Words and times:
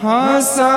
કથયિષે 0.00 0.70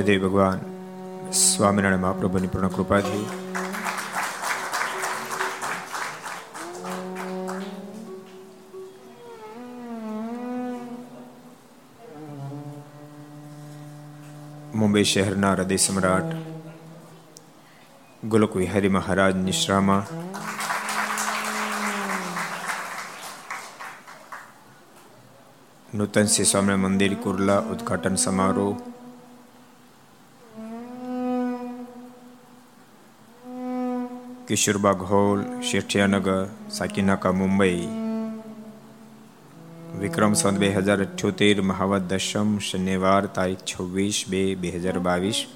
ઈષ્ટદેવ 0.03 0.23
ભગવાન 0.29 0.59
સ્વામિનારાયણ 1.31 2.01
મહાપ્રભુની 2.01 2.47
પૂર્ણ 2.47 2.69
કૃપાથી. 2.69 3.27
મુંબઈ 14.75 15.05
શહેરના 15.05 15.53
હૃદય 15.53 15.77
સમ્રાટ 15.77 16.31
ગોલક 18.25 18.57
વિહારી 18.57 18.89
મહારાજ 18.89 19.37
નિશ્રામાં 19.37 20.05
નૂતન 25.95 26.25
શ્રી 26.25 26.45
સ્વામી 26.45 26.75
મંદિર 26.75 27.15
કુર્લા 27.15 27.59
ઉદઘાટન 27.59 28.17
સમારોહ 28.17 28.75
કિશોરબાગ 34.49 34.99
હોલ, 34.99 35.41
શેઠિયાનગર, 35.63 36.49
સાકીનાકા, 36.71 37.33
મુંબઈ. 37.33 37.89
વિક્રમ 40.01 40.35
સંત 40.35 40.59
બે 40.59 40.71
હજાર 40.71 41.01
અઠ્યોતેર, 41.01 41.63
મહાવત 41.63 42.03
દશમ, 42.03 42.59
શનિવાર 42.59 43.23
તારીખ 43.27 43.65
છવ્વીસ 43.65 44.25
બે 44.29 44.43
બે 44.55 44.71
હજાર 44.71 44.99
બાવીસ, 44.99 45.47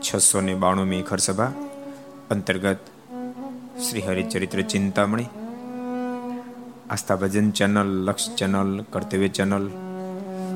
છસો 0.00 0.40
ને 0.40 0.54
બાણુંમી 0.54 1.02
ખરસભા 1.02 1.52
અંતર્ગત 2.30 2.82
Shri 3.80 4.00
Haricharitra 4.00 4.62
Chintamani, 4.62 5.30
Aastha 6.90 7.16
Bhajan 7.16 7.50
channel, 7.50 7.90
Laksh 8.06 8.34
channel, 8.34 8.84
Kartavya 8.90 9.28
channel, 9.28 9.66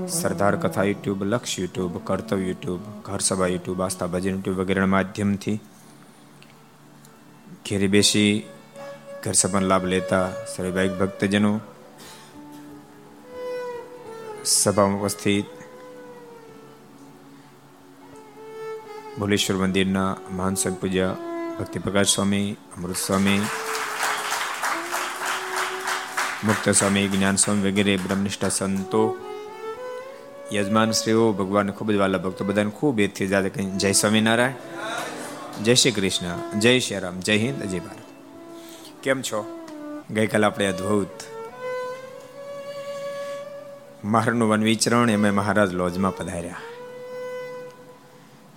Sardar 0.09 0.57
Katha 0.57 0.85
YouTube, 0.85 1.23
Laksh 1.23 1.59
YouTube, 1.59 2.05
કર્તવ્ય 2.05 2.47
યુટ્યુબ 2.47 2.81
ઘર 3.05 3.21
સભા 3.21 3.47
યુટ્યુબ, 3.47 3.81
આસ્થા 3.81 4.07
ભજન 4.07 4.31
યુટ્યુબ 4.31 4.57
વગેરેના 4.57 4.87
માધ્યમથી 4.87 5.61
ઘેરી 7.71 7.87
બેસી 7.87 8.47
ઘર 9.25 9.33
સભાનો 9.33 9.67
લાભ 9.67 9.85
લેતા 9.85 10.31
સર્વભાઈ 10.57 10.89
ભક્તજનો 10.89 11.61
સભામાં 14.45 15.01
ઉપસ્થિત 15.01 15.45
ભોલેશ્વર 19.19 19.57
મંદિરના 19.57 20.17
મહાન 20.31 20.55
સંત 20.55 20.81
પૂજા 20.81 21.17
ભક્તિ 21.61 21.79
પ્રકાશ 21.79 22.15
સ્વામી, 22.15 22.57
અમૃત 22.77 22.97
સ્વામી, 22.97 23.41
મુક્ત 26.45 26.71
સ્વામી, 26.71 27.09
જ્ઞાન 27.09 27.37
સ્વામી 27.37 27.71
વગેરે 27.71 27.97
બ્રહ્મનિષ્ઠા 27.97 28.49
સંતો, 28.49 29.17
યજમાન 30.53 30.91
શ્રીઓ, 30.91 31.33
ભગવાન 31.33 31.71
ખૂબ 31.71 31.91
જ 31.91 31.97
વાલા 31.97 32.19
ભક્તો 32.19 32.45
બધાને 32.45 32.71
ખૂબ 32.71 33.01
એથી 33.01 33.27
જાતે 33.27 33.63
જય 33.63 33.93
સ્વામિનારાયણ. 33.93 34.88
જય 35.65 35.75
શ્રી 35.75 35.91
કૃષ્ણ, 35.91 36.59
જય 36.59 36.79
શ્રી 36.79 36.99
રામ, 36.99 37.21
જય 37.21 37.37
હિન્દ, 37.37 37.63
જય 37.63 37.79
ભારત. 37.79 37.99
કેમ 39.03 39.23
છો? 39.23 39.59
ગઈકાલે 40.11 40.47
આપણે 40.47 40.67
અદ્ભુત 40.67 41.09
મહારાજનું 44.05 44.49
વન 44.49 44.63
વિચરણ 44.63 45.11
એમાં 45.11 45.35
મહારાજ 45.35 45.75
લોજમાં 45.75 46.17
પધાર્યા. 46.17 46.55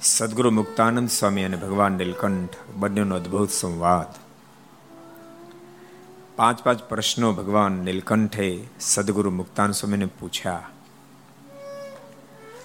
સદગુરુ 0.01 0.51
મુક્તાનંદ 0.51 1.09
સ્વામી 1.09 1.43
અને 1.43 1.57
ભગવાન 1.57 1.91
નીલકંઠ 1.91 2.55
બંનેનો 2.75 3.15
અદ્ભુત 3.15 3.49
સંવાદ. 3.49 4.19
પાંચ 6.35 6.63
પાંચ 6.63 6.83
પ્રશ્નો 6.83 7.33
ભગવાન 7.33 7.71
નીલકંઠે 7.71 8.67
સદગુરુ 8.79 9.31
મુક્તાન 9.31 9.71
સ્વામીને 9.71 10.05
પૂછ્યા. 10.05 10.69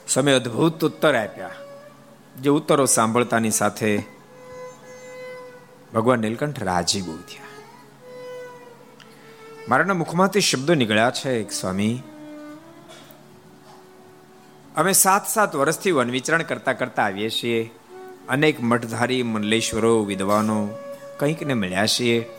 સ્વામી 0.09 0.33
અદ્ભુત 0.33 0.85
ઉત્તર 0.85 1.15
આપ્યા. 1.15 1.51
જે 2.41 2.51
ઉત્તરો 2.51 2.87
સાંભળતાની 2.87 3.51
સાથે 3.51 4.16
ભગવાન 5.97 6.19
નીલકંઠ 6.19 6.63
રાજી 6.63 7.03
બહુ 7.03 7.17
થયા. 7.17 7.47
મારાના 9.69 9.95
મુખમાંથી 9.95 10.41
શબ્દો 10.41 10.75
નીકળ્યા 10.75 11.11
છે 11.11 11.41
એક 11.41 11.53
સ્વામી. 11.53 12.03
અમે 14.77 14.93
સાત 14.93 15.29
સાત 15.29 15.57
વર્ષથી 15.57 15.91
વન 15.91 16.11
વિચરણ 16.11 16.43
કરતા 16.43 16.73
કરતા 16.73 17.03
આવીએ 17.03 17.31
છીએ. 17.31 17.71
અનેક 18.29 18.61
મઠધારી 18.61 19.23
મંડલેશ્વરો 19.23 20.05
વિદ્વાનો 20.05 20.69
કંઈક 21.19 21.43
ને 21.43 21.55
મળ્યા 21.55 21.87
છીએ. 21.87 22.31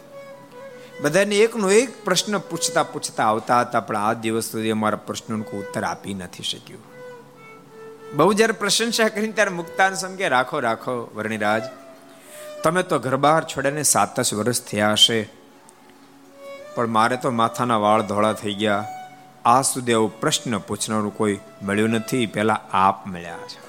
બધાને 1.02 1.36
એકનો 1.36 1.72
એક 1.72 2.06
પ્રશ્ન 2.06 2.38
પૂછતા 2.38 2.84
પૂછતા 2.84 3.24
આવતા 3.24 3.62
હતા, 3.62 3.80
પણ 3.80 3.98
આ 3.98 4.14
દિવસ 4.14 4.52
સુધી 4.52 4.72
અમારા 4.72 4.98
પ્રશ્નોનો 4.98 5.44
કોઈ 5.44 5.60
ઉત્તર 5.60 5.84
આપી 5.84 6.14
નથી 6.14 6.44
શક્યું. 6.44 6.82
બહુ 8.16 8.34
જ્યારે 8.34 8.54
પ્રશંસા 8.54 9.08
કરીને 9.08 9.34
ત્યારે 9.34 9.52
મુક્તાન 9.52 9.94
સમકે 9.94 10.28
રાખો 10.28 10.60
રાખો, 10.60 11.12
વર્ણિરાજ 11.16 11.62
તમે 12.64 12.84
તો 12.84 13.00
ઘર 13.00 13.16
બહાર 13.16 13.44
છોડ્યાને 13.44 13.84
સાત 13.84 14.20
જ 14.20 14.34
વર્ષ 14.34 14.62
થયા 14.62 14.92
હશે. 14.92 15.30
પણ 16.76 16.88
મારે 16.88 17.18
તો 17.18 17.32
માથાના 17.32 17.78
વાળ 17.78 18.02
ધોળા 18.02 18.34
થઈ 18.34 18.54
ગયા. 18.54 18.86
આ 19.46 19.62
સુધી 19.62 19.94
આવો 19.94 20.08
પ્રશ્ન 20.08 20.58
પૂછનારું 20.58 21.18
કોઈ 21.18 21.40
મળ્યું 21.62 21.90
નથી. 21.90 22.26
પેલા 22.26 22.60
આપ 22.74 23.08
મળ્યા 23.08 23.38
છે 23.38 23.68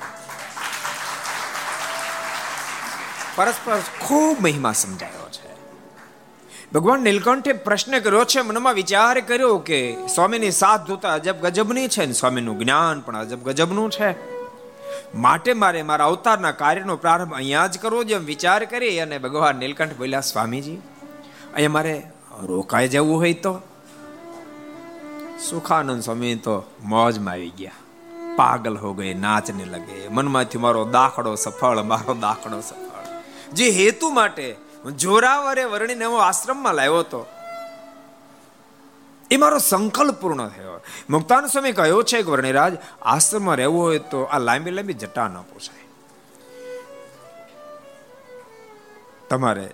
પરસ્પર 3.37 3.81
ખૂબ 4.01 4.41
મહિમા 4.41 4.73
સમજાયો 4.73 5.29
છે. 5.29 5.55
ભગવાન 6.73 7.01
નીલકંઠે 7.01 7.53
પ્રશ્ન 7.53 7.99
કર્યો 7.99 8.25
છે. 8.25 8.41
મનમાં 8.41 8.75
વિચાર 8.75 9.21
કર્યો 9.21 9.59
કે 9.59 9.97
સ્વામીની 10.15 10.51
સાથ 10.51 10.87
જોતા 10.87 11.15
અજબ 11.15 11.37
ગજબની 11.41 11.89
છે 11.89 12.07
ને 12.07 12.13
સ્વામીનું 12.13 12.59
જ્ઞાન 12.59 13.01
પણ 13.01 13.17
અજબ 13.17 13.43
ગજબનું 13.45 13.91
છે. 13.91 14.38
માટે 15.15 15.53
મારે 15.53 15.83
મારા 15.83 16.05
અવતારના 16.05 16.53
કાર્યનો 16.53 16.97
પ્રારંભ 16.97 17.35
અહીંયા 17.35 17.67
જ 17.67 17.79
કરવો 17.79 18.05
જેમ 18.05 18.25
વિચાર 18.25 18.65
કરી 18.65 19.01
અને 19.01 19.19
ભગવાન 19.19 19.57
નીલકંઠ 19.57 19.97
બોલ્યા, 19.97 20.21
સ્વામીજી, 20.21 20.81
અહીંયા 21.55 21.69
મારે 21.69 22.11
રોકાઈ 22.43 22.89
જવું 22.89 23.17
હોય 23.17 23.33
તો? 23.33 23.63
સુખાનંદ 25.51 26.03
સ્વામી 26.03 26.35
તો 26.35 26.65
મોજમાં 26.83 27.33
આવી 27.33 27.51
ગયા. 27.51 27.73
પાગલ 28.37 28.77
હો 28.77 28.93
ગયે 28.93 29.15
નાચને 29.15 29.65
લગે. 29.65 30.09
મનમાંથી 30.09 30.59
મારો 30.59 30.85
દાખલો 30.85 31.35
સફળ, 31.35 31.83
મારો 31.83 32.15
દાખલો 32.15 32.61
સફળ. 32.61 33.07
જે 33.55 33.71
હેતુ 33.71 34.11
માટે 34.11 34.57
જોરાવરે 34.97 35.65
વર્ણીને 35.65 36.05
હું 36.05 36.25
આશ્રમમાં 36.25 36.75
લાવ્યો 36.75 36.99
હતો 36.99 37.27
એ 39.31 39.37
મારો 39.37 39.59
સંકલ્પ 39.59 40.15
પૂર્ણ 40.15 40.49
થયો. 40.49 40.81
મુક્તાન 41.11 41.47
સ્વામી 41.47 41.73
કહ્યો 41.73 42.03
છે 42.03 42.23
કે, 42.23 42.31
વર્ણિરાજ, 42.31 42.73
આશ્રમમાં 43.03 43.57
રહેવું 43.57 43.83
હોય 43.83 43.99
તો 43.99 44.23
આ 44.23 44.39
લાંબી 44.39 44.71
લાંબી 44.71 44.95
જટા 44.95 45.29
ન 45.29 45.35
પોસાય. 45.35 45.89
તમારે 49.29 49.71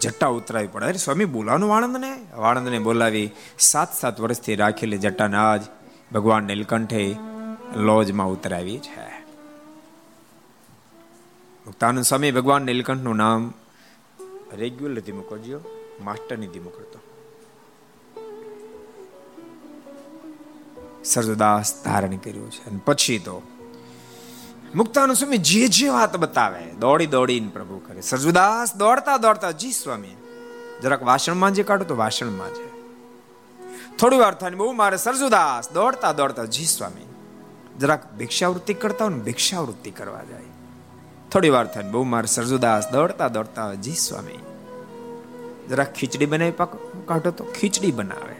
જટા 0.00 0.26
ઉતરાવી 0.26 0.66
પડે. 0.66 0.86
અરે, 0.86 0.96
સ્વામી 0.96 1.24
બોલાવાનું 1.24 1.68
વાણંદને? 1.68 2.26
વાણંદને 2.36 2.78
બોલાવી 2.78 3.30
સાત 3.58 3.94
સાત 3.94 4.20
વર્ષથી 4.20 4.54
રાખેલી 4.54 4.98
જટાને 4.98 5.36
આજ 5.36 5.60
ભગવાન 6.14 6.44
નીલકંઠે 6.44 7.16
લોજમાં 7.76 8.28
ઉતરાવી 8.28 8.78
છે. 8.78 9.20
મુક્તાનંદ 11.66 12.04
સ્વામી, 12.04 12.32
ભગવાન 12.32 12.62
નીલકંઠનું 12.62 13.16
નામ 13.16 13.54
રેગ્યુલર 14.52 15.00
ધીમું 15.00 15.28
કરજો 15.28 15.60
માસ્ટરની 16.04 16.46
સરદાસ 21.04 21.84
ધારણ 21.84 22.16
કર્યું 22.16 22.50
છે. 22.50 22.70
અને 22.70 22.80
પછી 22.84 23.18
તો 23.18 23.42
મુક્તાનો 24.74 25.14
સ્વામી 25.14 25.38
જે 25.38 25.68
જે 25.68 25.88
વાત 25.88 26.16
બતાવે, 26.16 26.72
દોડી 26.72 27.06
દોડીને 27.06 27.48
પ્રભુ 27.48 27.78
કરે. 27.78 28.00
સરજુદાસ 28.00 28.76
દોડતા 28.76 29.16
દોડતા, 29.16 29.50
જી 29.50 29.72
સ્વામી, 29.72 30.16
જરાક 30.82 31.02
વાસણમાં 31.02 31.54
જે 31.54 31.62
કાઢો 31.62 31.84
તો 31.84 31.96
વાસણમાં 31.96 32.50
છે. 32.50 32.70
થોડી 33.96 34.16
વાર 34.16 34.34
થાય 34.34 34.50
બહુ 34.50 34.72
મારે 34.72 34.96
સરજુદાસ 34.96 35.72
દોડતા 35.72 36.12
દોડતા, 36.12 36.44
જી 36.44 36.64
સ્વામી, 36.64 37.06
જરાક 37.80 38.14
ભિક્ષાવૃત્તિ 38.14 38.74
કરતા 38.74 39.04
હોય 39.04 39.14
ને 39.14 39.20
ભિક્ષાવૃત્તિ 39.20 39.90
કરવા 39.90 40.22
જાય. 40.22 40.42
થોડી 41.32 41.48
વાર 41.48 41.66
થાય 41.66 41.90
બહુ 41.90 42.04
મારે 42.04 42.26
સરજુદાસ 42.26 42.92
દોડતા 42.92 43.28
દોડતા, 43.28 43.74
જી 43.74 43.94
સ્વામી, 43.94 44.38
જરાક 45.68 45.92
ખીચડી 45.92 46.26
બનાવી 46.26 46.50
પાક 46.50 46.76
કાઢો 47.08 47.30
તો 47.30 47.44
ખીચડી 47.44 47.92
બનાવે. 47.92 48.39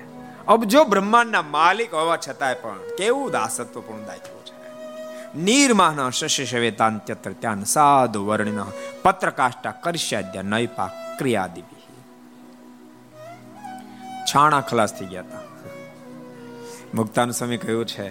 અબજો 0.51 0.85
બ્રહ્માંડના 0.85 1.43
માલિક 1.43 1.95
હોવા 1.95 2.17
છતાંય 2.17 2.55
પણ 2.55 2.79
કેવું 2.99 3.31
દાસત્વપૂર્ણ 3.31 4.07
દાખ્યું 4.07 4.45
છે? 4.45 4.57
નિર્માન 5.39 6.11
શશી 6.11 6.47
શવેતાંત્યત્ર 6.47 7.33
ત્યાં 7.33 7.65
સાધુ 7.65 8.27
વર્ણિન 8.27 8.63
પત્રકાષ્ટા 9.03 9.71
કરશ્યાદ્ય 9.71 10.43
નૈપા 10.43 10.91
ક્રિયાદિભી. 11.19 11.83
છાણા 14.27 14.61
ખલાસ 14.61 14.99
થઈ 14.99 15.07
ગયા 15.07 15.23
હતા 15.23 15.39
મુક્તાન 16.95 17.31
સ્વામી 17.31 17.57
કહ્યું 17.57 17.87
છે 17.87 18.09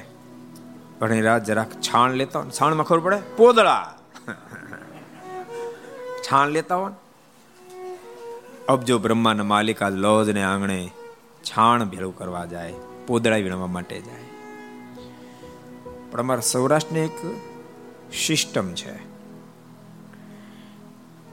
ભણીરાજ 1.00 1.44
જરાક 1.44 1.72
છાણ 1.72 2.12
લેતા 2.12 2.40
હોય 2.40 2.50
છાણમાં 2.50 2.86
ખબર 2.86 3.00
પડે? 3.00 3.20
પોદળા. 3.38 3.94
છાણ 6.22 6.48
લેતા 6.48 6.76
હોય 6.76 6.94
અબજો 8.70 8.98
બ્રહ્માના 8.98 9.44
માલિક 9.44 9.84
આ 9.84 9.90
લોજ 9.90 10.30
ને 10.30 10.44
આંગણે 10.44 10.90
છાણ 11.44 11.84
ભેળું 11.84 12.18
કરવા 12.18 12.46
જાય, 12.46 12.74
પોદળા 13.08 13.36
વીણવા 13.36 13.68
માટે 13.68 14.02
જાય. 14.02 14.24
પણ 16.12 16.20
અમારા 16.20 16.42
સૌરાષ્ટ્રની 16.42 17.00
એક 17.00 17.42
સિસ્ટમ 18.14 18.74
છે. 18.74 18.94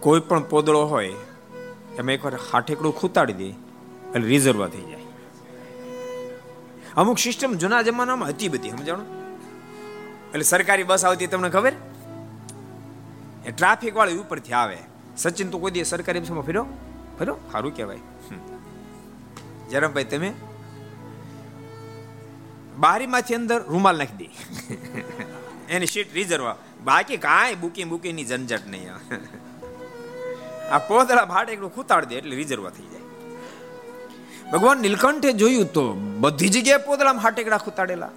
કોઈ 0.00 0.20
પણ 0.20 0.42
પોદળો 0.42 0.84
હોય, 0.84 1.14
એમાં 1.98 2.12
એકવાર 2.12 2.38
હાઠેકડું 2.52 2.96
ખૂતાડી 2.96 3.32
દે 3.32 3.44
એટલે 3.44 4.26
રિઝર્વ 4.26 4.68
થઈ 4.68 4.80
જાય. 4.80 5.00
અમુક 6.96 7.18
સિસ્ટમ 7.18 7.54
જૂના 7.54 7.82
જમાનામાં 7.82 8.28
હતી 8.28 8.48
બધી, 8.48 8.70
સમજાણો? 8.70 9.04
એટલે 10.28 10.42
સરકારી 10.42 10.82
બસ 10.82 11.04
આવતી, 11.04 11.26
તમને 11.26 11.50
ખબર? 11.50 11.72
એ 13.46 13.50
ટ્રાફિક 13.50 13.96
વાળી 13.96 14.16
ઉપરથી 14.16 14.52
આવે. 14.52 14.76
સચિન 15.16 15.50
તો 15.50 15.58
કોઈ 15.58 15.70
દિવસ 15.70 15.86
સરકારી 15.86 16.20
બસમાં 16.20 16.42
ફેરો? 16.42 16.66
ફેરો? 17.18 17.38
સારું 17.52 17.76
કહેવાય. 17.76 17.98
જરમભાઈ 19.70 20.10
તમે? 20.12 20.30
બારીમાંથી 22.84 23.38
અંદર 23.40 23.58
રૂમાલ 23.72 23.96
નાખી 24.02 24.18
દે. 24.20 24.28
એની 25.74 25.90
સીટ 25.94 26.10
રિઝર્વ 26.18 26.46
બાકી 26.88 27.18
કાંઈ 27.26 27.56
બુકિંગ 27.62 27.88
બુકિંગની 27.92 28.26
ઝંઝટ 28.30 28.66
નહીં 28.72 28.90
આ 30.74 30.80
પોતળા 30.90 31.26
ભાટ 31.32 31.48
એકલું 31.54 31.72
ખૂતાડી 31.76 32.10
દે 32.12 32.18
એટલે 32.20 32.34
રિઝર્વ 32.42 32.64
થઈ 32.76 32.88
જાય. 32.92 33.04
ભગવાન 34.52 34.78
નીલકંઠે 34.84 35.30
જોયું 35.42 35.68
તો 35.76 35.84
બધી 36.24 36.50
જગ્યાએ 36.56 36.86
પોદળામાં 36.88 37.24
હાટેકડા 37.26 37.60
ખૂતાડેલા. 37.66 38.12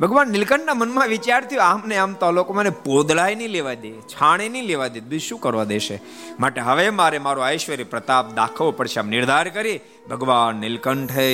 ભગવાન 0.00 0.28
નીલકંઠના 0.28 0.74
મનમાં 0.74 1.08
વિચાર 1.08 1.40
થયો, 1.44 1.60
આમને 1.60 1.96
આમ 1.96 2.12
તો 2.12 2.30
લોકો 2.32 2.52
મને 2.54 2.70
પોદળાય 2.70 3.34
નહીં 3.34 3.50
લેવા 3.50 3.74
દે, 3.74 3.92
છાણે 3.92 4.46
નહીં 4.48 4.64
લેવા 4.64 4.88
દે 4.88 5.00
બીજું 5.00 5.28
શું 5.28 5.40
કરવા 5.40 5.64
દેશે? 5.64 5.96
માટે 6.40 6.60
હવે 6.60 6.90
મારે 6.90 7.18
મારો 7.18 7.46
ઐશ્વર્ય 7.48 7.84
પ્રતાપ 7.84 8.34
દાખવવો 8.34 8.70
પડશે, 8.70 9.00
આમ 9.00 9.08
નિર્ધાર 9.08 9.48
કરી 9.48 9.78
ભગવાન 10.10 10.54
નીલકંઠે 10.56 11.28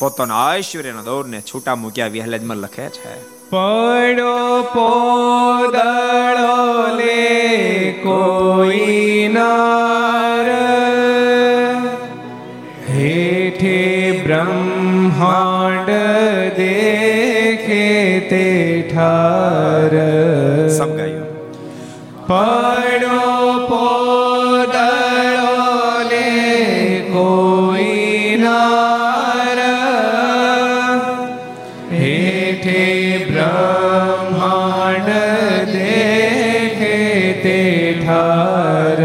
પોતાના 0.00 0.56
ઐશ્વર્યના 0.56 1.02
દોરને 1.02 1.38
છૂટા 1.40 1.74
મૂક્યા 1.74 2.06
વિહલજમાં 2.06 2.56
લખે 2.56 2.88
છે, 2.88 3.14
પડો 3.50 4.34
પોદળો 4.74 6.58
લે 6.96 7.18
કોઈ 8.02 9.28
નાર. 9.32 10.73
ઠાર 18.94 19.94
સબ 20.70 20.90
ગાયું 20.98 21.30
પડો 22.26 23.22
પોદળો 23.70 25.54
લે 26.10 26.28
કોઈ 27.08 28.36
નાર 28.36 29.58
હેઠે 31.94 32.86
બ્રહ્માંડ 33.30 35.10
દેખે 35.74 37.02
તે 37.42 37.58
ઠાર 37.98 39.00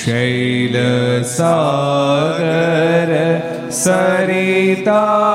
શૈલ 0.00 0.80
સાગર 1.36 3.14
સરિતાઓ 3.76 5.25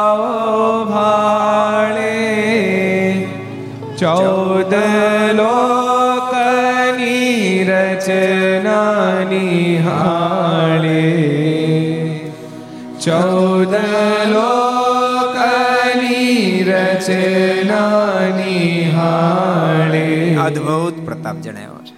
નિહાળે 9.91 11.01
ચૌદ 12.99 13.73
લોકની 14.29 16.63
રચના 16.63 18.37
નિહાળે 18.37 20.35
અદ્ભુત 20.35 21.05
પ્રતાપ 21.05 21.35
જણાવ્યો 21.35 21.83
છે. 21.83 21.93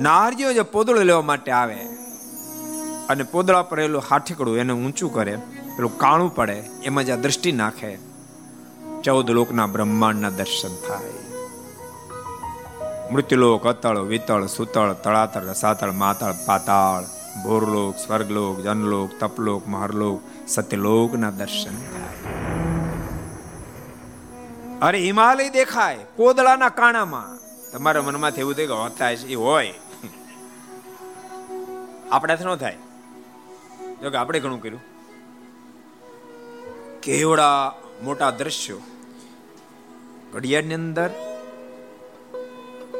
નારીઓ 0.00 0.52
જે 0.52 0.62
પોદળો 0.62 1.02
લેવા 1.02 1.22
માટે 1.22 1.50
આવે 1.50 1.78
અને 3.08 3.24
પોદળા 3.24 3.62
પર 3.62 3.80
એલું 3.80 4.02
હાઠીકડું 4.10 4.58
એને 4.58 4.72
ઊંચું 4.72 5.14
કરે 5.14 5.38
પેલું 5.76 5.98
કાણું 5.98 6.34
પડે 6.34 6.64
એમાં 6.84 7.04
જ 7.04 7.10
આ 7.10 7.16
દ્રષ્ટિ 7.16 7.52
નાખે 7.52 7.98
ચૌદ 9.04 9.30
લોકના 9.30 9.66
બ્રહ્માંડના 9.66 10.30
દર્શન 10.30 10.68
થાય 10.68 11.15
મૃત્યુલોક, 13.12 13.66
અતળ, 13.66 13.98
વિતળ, 13.98 14.46
સુતળ, 14.46 14.92
તળાતળ 14.92 15.40
રસાતળ 15.40 15.90
માતળ, 15.90 16.32
પાતાળ, 16.46 17.04
ભોરલોક, 17.42 17.96
સ્વર્ગલોક, 17.96 18.60
જનલોક, 18.60 19.10
તપલોક, 19.20 19.68
મહરલોક, 19.68 20.20
સત્યલોકના 20.48 21.30
દર્શન 21.30 21.70
થાય. 21.70 22.32
અરે, 24.80 24.98
હિમાલય 24.98 25.48
દેખાય 25.48 25.98
કોદળાના 26.16 26.68
કાણામાં. 26.68 27.38
તમારા 27.72 28.02
મનમાં 28.02 28.30
એવું 28.30 28.54
થાય 28.54 28.66
કે 28.66 28.72
હોતા 28.72 29.10
એ 29.10 29.34
હોય. 29.34 29.74
આપણાથી 32.10 32.44
ન 32.44 32.54
થાય. 32.54 32.76
જો 34.02 34.10
કે 34.10 34.16
આપણે 34.16 34.40
ઘણું 34.40 34.62
કર્યું. 34.62 34.80
કેવડા 37.02 37.72
મોટા 38.02 38.30
દ્રશ્યો. 38.30 38.78
ઘડિયાળની 40.32 40.74
અંદર 40.74 41.10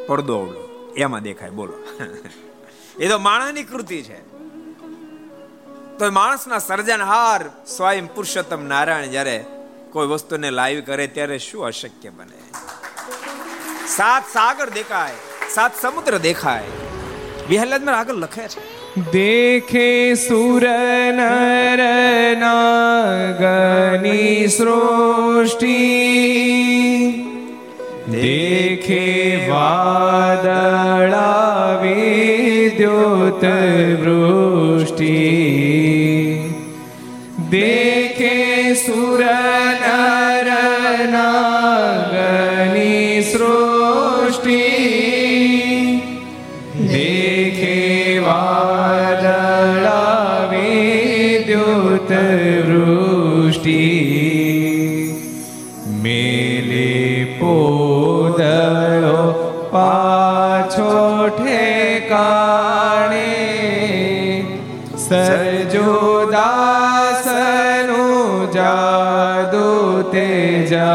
પડદો 0.07 0.39
અવળો 0.39 0.95
એમાં 0.97 1.23
દેખાય, 1.23 1.51
બોલો. 1.51 1.73
એ 3.01 3.09
તો 3.09 3.19
માણસની 3.19 3.63
કૃતિ 3.63 4.03
છે. 4.03 4.37
તો 5.99 6.11
માણસના 6.11 6.59
સર્જનહાર 6.59 7.67
સ્વયં 7.67 8.07
પુરુષોત્તમ 8.07 8.65
નારાયણ 8.65 9.07
જ્યારે 9.07 9.45
કોઈ 9.91 10.07
વસ્તુને 10.07 10.51
લાઈવ 10.51 10.81
કરે 10.81 11.07
ત્યારે 11.07 11.39
શું 11.39 11.67
અશક્ય 11.67 12.11
બને? 12.11 12.53
સાત 13.89 14.23
સાગર 14.33 14.71
દેખાય, 14.71 15.13
સાત 15.55 15.73
સમુદ્ર 15.83 16.19
દેખાય. 16.19 16.65
વિહલજમાં 17.49 17.99
આગળ 17.99 18.15
લખે 18.15 18.49
છે. 18.49 18.77
દેખે 19.11 20.15
સુર 20.15 20.63
નર 21.11 21.81
નાગની 22.39 24.49
સૃષ્ટિ. 24.49 26.07
દેખે 28.11 29.49
વાદળા 29.51 31.17
વિદ્યુત 31.83 33.43
વૃષ્ટિ. 34.03 35.56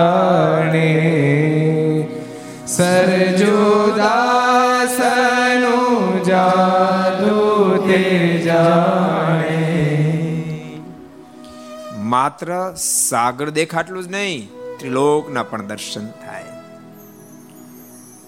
જાણે 0.02 2.08
સરજો 2.68 3.98
દાસનું 3.98 6.24
જાદુ 6.24 7.88
તે 7.88 8.32
માત્ર 12.12 12.74
સાગર 12.78 13.50
દેખાટલું 13.50 14.04
જ 14.04 14.12
નહીં, 14.12 14.50
ત્રિલોકના 14.80 15.44
પણ 15.44 15.68
દર્શન 15.68 16.08
થાય. 16.08 16.44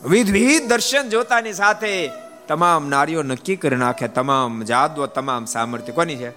વિધ 0.10 0.32
વિધ 0.32 0.70
દર્શન 0.70 1.10
જોતાની 1.10 1.54
સાથે 1.54 2.10
તમામ 2.48 2.90
નારીઓ 2.90 3.24
નક્કી 3.24 3.56
કરી 3.56 3.76
નાખે, 3.76 4.08
તમામ 4.08 4.64
જાદવો 4.64 5.08
તમામ 5.08 5.46
સામર્થ્ય. 5.46 5.92
કોની 5.92 6.16
છે? 6.16 6.32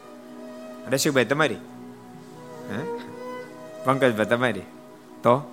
રસિકભાઈ, 0.90 1.24
તમારી? 1.24 1.56
પંકજભાઈ, 3.84 4.26
તમારી? 4.26 4.75
તો? 5.22 5.52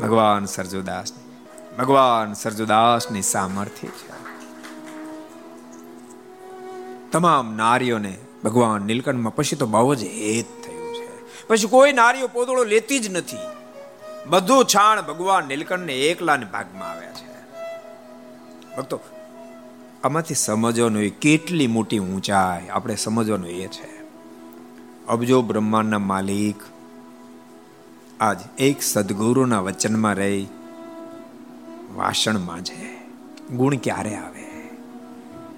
ભગવાન 0.00 0.44
સરજુદાસ 0.44 1.12
ભગવાન 1.78 2.32
સરજુદાસની 2.32 3.22
સામર્થ્ય 3.22 3.88
છે. 3.88 4.16
તમામ 7.10 7.56
નારીઓને 7.56 8.18
ભગવાન 8.44 8.82
નીલકંઠમાં, 8.82 9.34
પછી 9.34 9.56
તો 9.56 9.66
બહુ 9.66 9.94
જ 9.94 10.04
હેત 10.04 10.46
થયું 10.66 10.94
છે. 10.94 11.46
પછી 11.48 11.66
કોઈ 11.66 11.92
નારીઓ 11.92 12.26
પોતળો 12.26 12.64
લેતી 12.64 12.98
જ 12.98 13.10
નથી. 13.10 13.36
બધું 14.26 14.64
છાણ 14.64 15.02
ભગવાન 15.02 15.44
નીલકંઠને 15.44 15.94
એકલાને 15.94 16.44
ભાગમાં 16.44 16.90
આવ્યા 16.90 17.12
છે. 17.12 17.52
ભક્તો, 18.76 19.00
આમાંથી 20.04 20.34
સમજવાનું 20.34 21.02
એ 21.02 21.10
કેટલી 21.10 21.66
મોટી 21.66 21.98
ઊંચાઈ, 21.98 22.68
આપણે 22.68 22.96
સમજવાનું 22.96 23.48
એ 23.48 23.66
છે. 23.66 23.96
અબજો 25.08 25.42
બ્રહ્માંડના 25.42 25.98
માલિક 25.98 26.56
આજ 28.20 28.36
એક 28.58 28.82
સદગુરુના 28.82 29.60
વચનમાં 29.60 30.14
રહી 30.14 30.46
વાસણમાં 31.94 32.64
છે. 32.64 32.96
ગુણ 33.48 33.76
ક્યારે 33.76 34.14
આવે? 34.14 34.70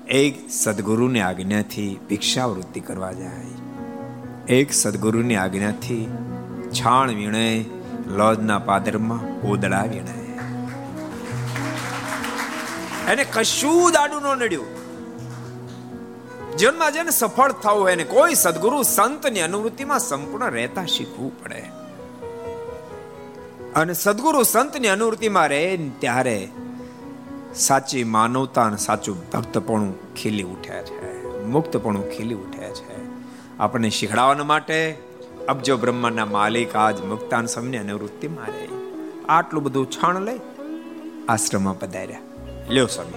એક 0.09 0.51
સદગુરુની 0.51 1.21
આજ્ઞાથી 1.21 2.01
ભિક્ષાવૃત્તિ 2.09 2.81
કરવા 2.81 3.12
જાય. 3.12 3.47
એક 4.49 4.73
સદગુરુની 4.73 5.37
આજ્ઞાથી 5.37 6.09
છાણ 6.71 7.11
વીણે 7.11 7.64
લોજના 8.07 8.59
પાદરમાં 8.59 9.40
કોદડા 9.40 9.83
વીણે. 9.83 10.38
એને 13.12 13.25
કશું 13.25 13.92
દાડું 13.92 14.23
ન 14.23 14.27
નડ્યું. 14.27 14.66
જીવનમાં 16.57 16.92
જેને 16.92 17.11
સફળ 17.11 17.53
થવું 17.53 17.81
હોય 17.81 17.92
એને 17.92 18.05
કોઈ 18.05 18.35
સદગુરુ 18.35 18.83
સંતની 18.83 19.40
અનુવૃત્તિમાં 19.40 19.99
સંપૂર્ણ 19.99 20.51
રહેતા 20.51 20.85
શીખવું 20.85 21.44
પડે. 21.44 21.78
અને 23.79 23.95
સદગુરુ 23.95 24.43
સંતની 24.43 24.88
અનુવૃત્તિમાં 24.88 25.49
રહે 25.49 25.91
ત્યારે 25.99 26.49
સાચી 27.55 28.05
માનવતા 28.05 28.62
અને 28.62 28.77
સાચું 28.77 29.31
ભક્તપણું 29.31 30.14
ખીલી 30.14 30.43
ઉઠે 30.43 30.83
છે, 30.83 31.45
મુક્તપણું 31.45 32.11
ખીલી 32.11 32.35
ઉઠે 32.35 32.71
છે. 32.71 32.99
આપણને 33.59 33.91
શીખડાવવા 33.91 34.35
માટે 34.35 34.99
અબજો 35.49 35.77
બ્રહ્માના 35.77 36.27
માલિક, 36.27 36.77
આજ 36.77 37.01
મુક્તાન 37.01 37.47
સમની 37.47 37.77
અનુવૃત્તિમાં 37.77 38.47
રહે. 38.47 38.69
આટલું 39.29 39.62
બધું 39.62 39.91
છાણ 39.91 40.21
લઈ 40.21 40.41
આશ્રમમાં 41.29 41.79
પધાર્યા. 41.79 42.19
લ્યો 42.71 42.87
સ્વામી. 42.87 43.14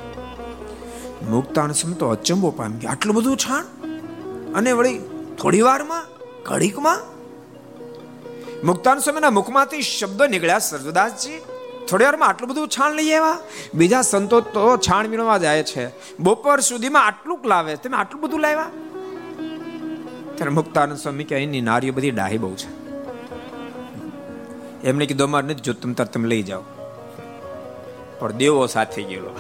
મુક્તાન 1.32 1.72
સમ 1.72 1.94
તો 1.94 2.08
અચંબો 2.08 2.52
પામી 2.52 2.86
આટલું 2.86 3.16
બધું 3.16 3.38
છાણ? 3.38 3.64
અને 4.54 4.72
વળી 4.72 5.00
થોડી 5.42 5.62
વારમાં 5.62 6.06
ઘડીકમાં 6.44 7.00
મુક્તાન 8.64 9.00
સ્વામીના 9.00 9.30
મુખમાંથી 9.30 9.82
શબ્દો 9.82 10.26
નીકળ્યા 10.26 10.60
સરદાસજી 10.60 11.40
થોડી 11.90 12.06
વારમાં 12.06 12.30
આટલું 12.30 12.50
બધું 12.50 12.68
છાણ 12.68 12.94
લઈ 12.94 13.12
આવ્યા? 13.12 13.38
બીજા 13.74 14.02
સંતો 14.02 14.42
તો 14.42 14.78
છાણ 14.78 15.08
વીણવા 15.08 15.38
જાય 15.38 15.64
છે. 15.64 15.90
બપોર 16.20 16.60
સુધીમાં 16.60 17.06
આટલું 17.06 17.40
લાવે. 17.46 17.76
તમે 17.76 17.98
આટલું 17.98 18.22
બધું 18.22 18.40
લાવ્યા? 18.40 18.72
ત્યારે 20.36 20.50
મુક્તાનંદ 20.50 20.98
સ્વામી 20.98 21.24
કે 21.24 21.36
અહીંની 21.36 21.62
નારીઓ 21.62 21.94
બધી 21.94 22.12
ડાહી 22.12 22.38
બહુ 22.38 22.56
છે. 22.56 22.70
એમને 24.84 25.06
કીધું, 25.06 25.28
અમારે 25.28 25.46
નથી 25.46 25.62
જો 25.62 25.74
તમે 25.74 25.94
તમે 25.94 26.28
લઈ 26.28 26.44
જાઓ. 26.44 26.64
પણ 28.20 28.32
દેવો 28.32 28.68
સાથે 28.68 29.04
ગયેલો. 29.04 29.40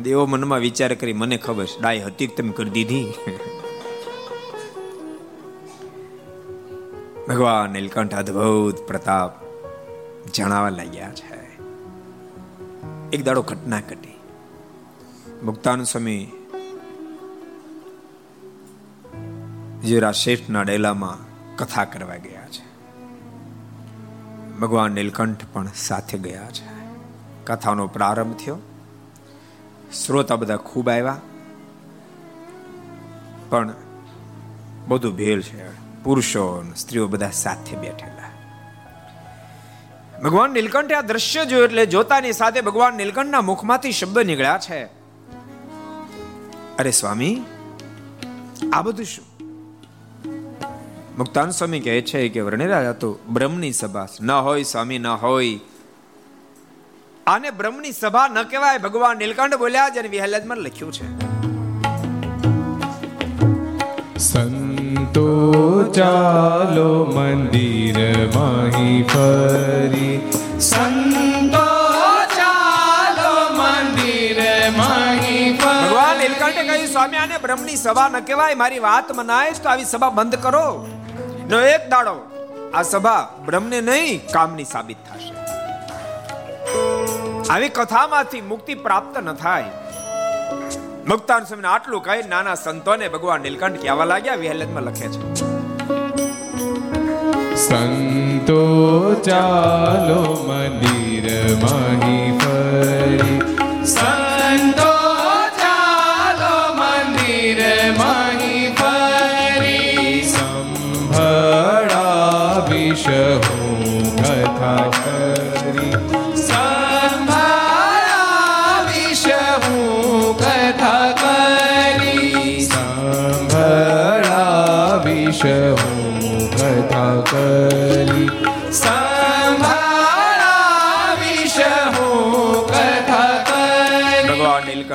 દેવો 0.00 0.26
મનમાં 0.26 0.58
વિચાર 0.58 0.94
કરી, 0.94 1.12
મને 1.12 1.36
ખબર 1.36 1.66
છે 1.66 1.80
ડાય 1.80 2.00
હતી 2.00 2.26
તમે 2.26 2.52
કરી 2.52 2.70
દીધી? 2.70 3.12
ભગવાન 7.28 7.70
નીલકંઠ 7.70 8.14
અદ્ભુત 8.14 8.78
પ્રતાપ 8.88 9.30
જણાવવા 10.34 10.68
લાગ્યા 10.68 11.12
છે. 11.12 11.56
એક 13.10 13.24
દાડો 13.24 13.42
ઘટના 13.42 13.80
ઘટી. 13.80 14.20
મુક્તાન 15.42 15.82
સ્વામી 15.82 16.32
જીરા 19.84 20.12
શેઠના 20.12 20.62
ડેલામાં 20.62 21.18
કથા 21.56 21.84
કરવા 21.84 22.16
ગયા 22.16 22.48
છે. 22.48 22.94
ભગવાન 24.58 24.92
નીલકંઠ 24.92 25.44
પણ 25.52 25.68
સાથે 25.74 26.18
ગયા 26.18 26.50
છે. 26.50 26.68
કથાનો 27.44 27.86
પ્રારંભ 27.86 28.36
થયો. 28.36 28.58
શ્રોતા 30.06 30.36
બધા 30.36 30.56
ખૂબ 30.56 30.88
આવ્યા. 30.88 31.20
પણ 33.48 33.74
બધું 34.88 35.16
ભેલ 35.16 35.42
છે. 35.42 35.85
પુરુષો 36.06 36.64
સ્ત્રીઓ 36.76 37.08
બધા 37.08 37.30
સાથે 37.30 37.76
બેઠેલા. 37.76 38.30
ભગવાન 40.22 40.50
નીલકંઠે 40.50 40.94
આ 40.94 41.00
દ્રશ્ય 41.00 41.44
જોયું 41.44 41.64
એટલે 41.64 41.86
જોતાની 41.86 42.32
સાથે 42.32 42.60
ભગવાન 42.60 42.94
નીલકંઠના 42.94 43.40
મુખમાંથી 43.40 43.92
શબ્દ 43.92 44.18
નીકળ્યા 44.18 44.58
છે. 44.58 44.84
અરે 46.78 46.90
સ્વામી, 46.90 47.42
આ 48.72 48.82
બધું 48.82 49.06
શું? 49.06 49.24
મુક્તાન 51.18 51.50
સ્વામી 51.50 51.80
કહે 51.80 52.02
છે 52.02 52.28
કે 52.28 52.40
વર્ણિરાજ 52.40 52.96
તો 52.96 53.18
બ્રહ્મની 53.28 53.72
સભા, 53.72 54.06
ન 54.20 54.30
હોય 54.30 54.62
સ્વામી, 54.62 54.98
ન 54.98 55.06
હોય. 55.06 55.60
આને 57.26 57.50
બ્રહ્મની 57.50 57.92
સભા 57.92 58.28
ન 58.28 58.42
કહેવાય, 58.42 58.78
ભગવાન 58.78 59.16
નીલકંઠ 59.16 59.54
બોલ્યા 59.54 59.88
જેને 59.88 60.08
વિહલ્યાજમાં 60.08 60.56
લખ્યું 60.56 60.92
છે. 60.92 61.26
ચાલો 65.94 67.04
મંદિર 67.04 68.28
માહી 68.34 69.02
ફરી. 69.02 70.30
સંતો 70.60 71.66
ચાલો 72.36 73.54
મંદિર 73.54 74.70
માહી 74.76 75.52
ભગવાન 75.52 76.18
નીલકંઠે 76.18 76.64
કહ્યું, 76.64 76.86
સ્વામી, 76.86 77.16
આને 77.16 77.38
બ્રહ્મની 77.38 77.76
સભા 77.76 78.08
ન 78.08 78.20
કહેવાય, 78.20 78.54
મારી 78.54 78.78
વાત 78.78 79.12
મનાય 79.12 79.52
તો 79.52 79.68
આવી 79.68 79.84
સભા 79.84 80.10
બંધ 80.10 80.34
કરો. 80.34 80.86
નો 81.48 81.60
એક 81.60 81.88
દાડો 81.88 82.16
આ 82.74 82.82
સભા 82.82 83.28
બ્રહ્મને 83.46 83.80
નહીં, 83.80 84.26
કામની 84.32 84.64
સાબિત 84.64 84.96
થશે. 85.08 85.34
આવી 87.52 87.68
કથામાંથી 87.68 88.40
મુક્તિ 88.40 88.74
પ્રાપ્ત 88.74 89.18
ન 89.18 89.32
થાય. 89.32 89.64
મુક્તાન 91.08 91.44
સમય 91.44 91.68
આટલું 91.68 92.02
કહી 92.02 92.22
નાના 92.28 92.54
સંતોને 92.54 93.08
ભગવાન 93.08 93.40
નીલકંઠ 93.40 93.82
કહેવા 93.82 94.04
લાગ્યા, 94.04 94.34
વિહલતમાં 94.34 94.82
લખે 94.82 95.08
છે. 95.08 95.34
સંતો 97.54 98.60
ચાલો 99.14 100.22
મંદિર 100.48 101.26
માહી 101.62 102.38
ફરી. 102.38 103.38
સંતો 103.86 104.92
ચાલો 105.58 106.74
મંદિર 106.74 107.60
માહી 107.98 108.74
ફરી. 108.74 110.22
સંભળા 110.22 112.16
હું 113.36 113.55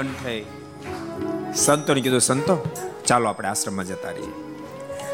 નીલકંઠે 0.03 0.45
સંતોને 1.53 2.01
કીધું, 2.01 2.21
સંતો, 2.21 2.69
ચાલો 3.05 3.29
આપણે 3.29 3.47
આશ્રમમાં 3.47 3.85
જતા 3.85 4.09
રહીએ. 4.09 4.33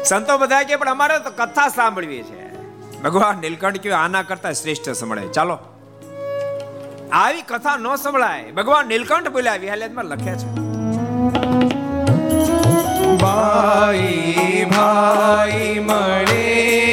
સંતો 0.04 0.38
બધા 0.38 0.62
કે, 0.62 0.76
પણ 0.76 0.88
અમારે 0.88 1.18
તો 1.18 1.30
કથા 1.30 1.68
સાંભળવી 1.68 2.22
છે. 2.22 2.48
ભગવાન 3.02 3.38
નીલકંઠ 3.38 3.76
કયો 3.76 3.96
આના 3.96 4.22
કરતા 4.22 4.52
શ્રેષ્ઠ 4.52 4.90
સંભળાય. 4.90 5.26
ચાલો. 5.26 5.58
આવી 7.12 7.42
કથા 7.42 7.76
ન 7.76 7.96
સંભળાય. 7.96 8.52
ભગવાન 8.52 8.86
નીલકંઠ 8.86 9.28
બોલ્યા, 9.28 9.56
વિહાલેતમાં 9.56 10.04
લખે 10.04 10.34
છે. 10.34 10.68
ભાઈ 13.16 14.66
ભાઈ, 14.76 15.78
મળે 15.78 16.87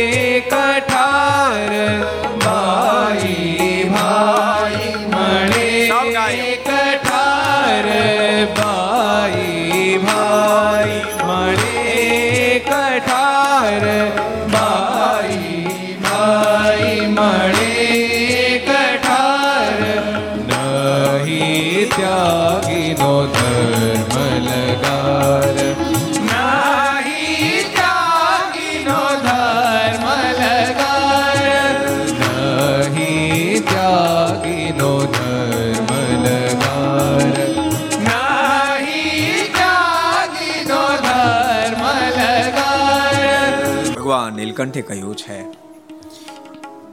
નીલકંઠે 44.55 44.81
કહ્યું 44.81 45.15
છે, 45.15 45.37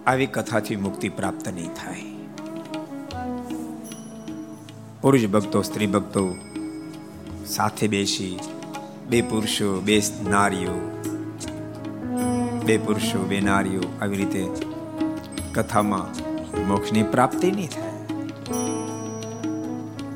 આવી 0.04 0.26
કથાથી 0.26 0.76
મુક્તિ 0.76 1.08
પ્રાપ્ત 1.08 1.48
નહીં 1.48 1.74
થાય. 1.74 2.06
પુરુષ 5.00 5.26
ભક્તો, 5.26 5.62
સ્ત્રી 5.62 5.86
ભક્તો, 5.86 6.36
સાથે 7.46 7.88
બેસી, 7.88 8.38
બે 9.08 9.22
પુરુષો, 9.22 9.80
બે 9.80 10.02
નારીઓ, 10.28 10.74
બે 12.64 12.78
પુરુષો, 12.78 13.22
બે 13.24 13.40
નારીઓ 13.40 13.82
આવી 14.02 14.16
રીતે 14.16 14.48
કથામાં 15.54 16.06
મોક્ષની 16.66 17.02
પ્રાપ્તિ 17.02 17.50
નહીં 17.50 17.68
થાય. 17.68 17.92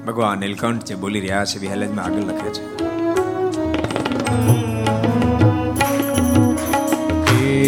ભગવાન 0.06 0.38
નીલકંઠ 0.38 0.84
જે 0.84 0.94
બોલી 0.94 1.20
રહ્યા 1.20 1.44
છે 1.44 1.58
વિહલજમાં 1.58 2.04
આગળ 2.04 2.26
લખે 2.32 2.50
છે. 2.50 2.85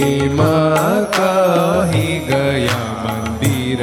એમાં 0.01 1.07
કહી 1.17 2.17
ગયા 2.29 2.85
મંદિર 3.05 3.81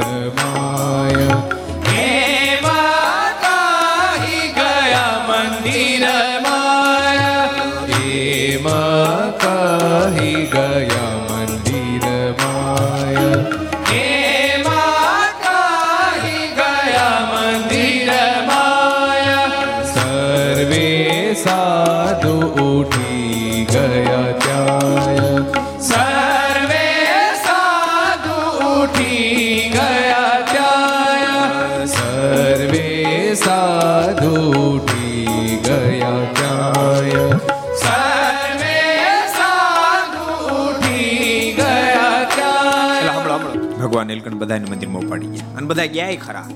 ભગવાન 44.06 44.18
નીલકંઠ 44.18 44.34
બધાને 44.34 44.70
મંદિરમાં 44.70 45.02
ઉપાડી 45.02 45.26
ગયા. 45.26 45.56
અને 45.56 45.66
બધા 45.66 45.86
ગયા 45.86 46.14
ખરા. 46.26 46.48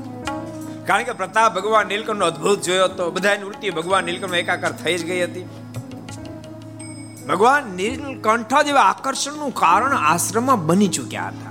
કારણ 0.86 1.02
કે 1.02 1.12
પ્રતાપ 1.12 1.54
ભગવાન 1.54 1.86
નીલકંઠનો 1.86 2.26
અદ્ભુત 2.26 2.62
જોયો 2.62 2.84
હતો 2.84 3.10
બધાની 3.10 3.42
વૃત્તિ 3.42 3.70
ભગવાન 3.70 4.04
નીલકંઠ 4.04 4.34
એકાકાર 4.34 4.72
થઈ 4.72 4.98
જ 4.98 5.04
ગઈ 5.04 5.24
હતી. 5.24 5.48
ભગવાન 7.28 7.64
નીલકંઠ 7.64 8.54
જેવા 8.64 8.80
આકર્ષણનું 8.80 9.54
કારણ 9.54 9.96
આશ્રમમાં 9.96 10.66
બની 10.66 10.88
ચૂક્યા 10.88 11.26
હતા. 11.26 11.50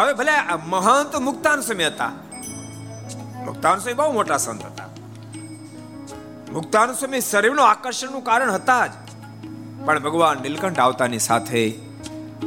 હવે 0.00 0.12
ભલે 0.12 0.32
મહંત 0.66 1.16
મુક્તાન 1.16 1.60
સ્વામી 1.60 1.86
હતા. 1.86 2.10
મુક્તાન 3.44 3.78
સ્વામી 3.78 3.94
બહુ 3.94 4.12
મોટા 4.12 4.36
સંત 4.36 4.64
હતા. 4.64 4.88
મુક્તાન 6.52 6.92
સ્વામી 6.92 7.20
શરીરનું 7.20 7.68
આકર્ષણનું 7.70 8.24
કારણ 8.24 8.52
હતા 8.52 8.86
જ. 8.86 8.90
પણ 9.84 10.00
ભગવાન 10.00 10.36
નીલકંઠ 10.42 10.78
આવતાની 10.78 11.18
સાથે 11.18 11.87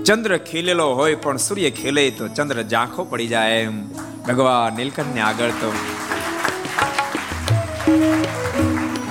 ચંદ્ર 0.06 0.38
ખીલેલો 0.38 0.94
હોય 0.94 1.16
પણ 1.16 1.38
સૂર્ય 1.38 1.70
ખીલે 1.70 2.10
તો 2.10 2.28
ચંદ્ર 2.28 2.62
ઝાંખો 2.62 3.04
પડી 3.04 3.28
જાય 3.28 3.60
એમ. 3.60 3.88
ભગવાન 4.28 4.78
નીલકંઠ 4.78 5.16
ને 5.16 5.22
આગળ 5.22 5.50
તો 5.50 5.74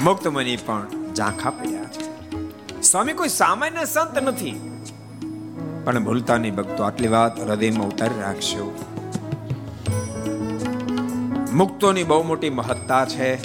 મુક્ત 0.03 0.29
મની 0.29 0.57
પણ 0.57 0.87
ઝાંખા 1.15 1.51
પડ્યા. 1.51 1.85
છે 1.85 2.83
સ્વામી 2.83 3.13
કોઈ 3.13 3.29
સામાન્ય 3.29 3.85
સંત 3.85 4.19
નથી. 4.19 4.83
પણ 5.85 6.05
ભૂલતા 6.05 6.37
નહીં 6.37 6.55
ભક્તો 6.55 6.83
આટલી 6.83 7.09
વાત 7.09 7.41
હૃદયમાં 7.41 7.87
ઉતારી 7.87 8.21
રાખશો. 8.21 8.85
મુક્તોની 11.53 12.03
બહુ 12.03 12.23
મોટી 12.23 12.51
મહત્તા 12.51 13.05
છે. 13.05 13.37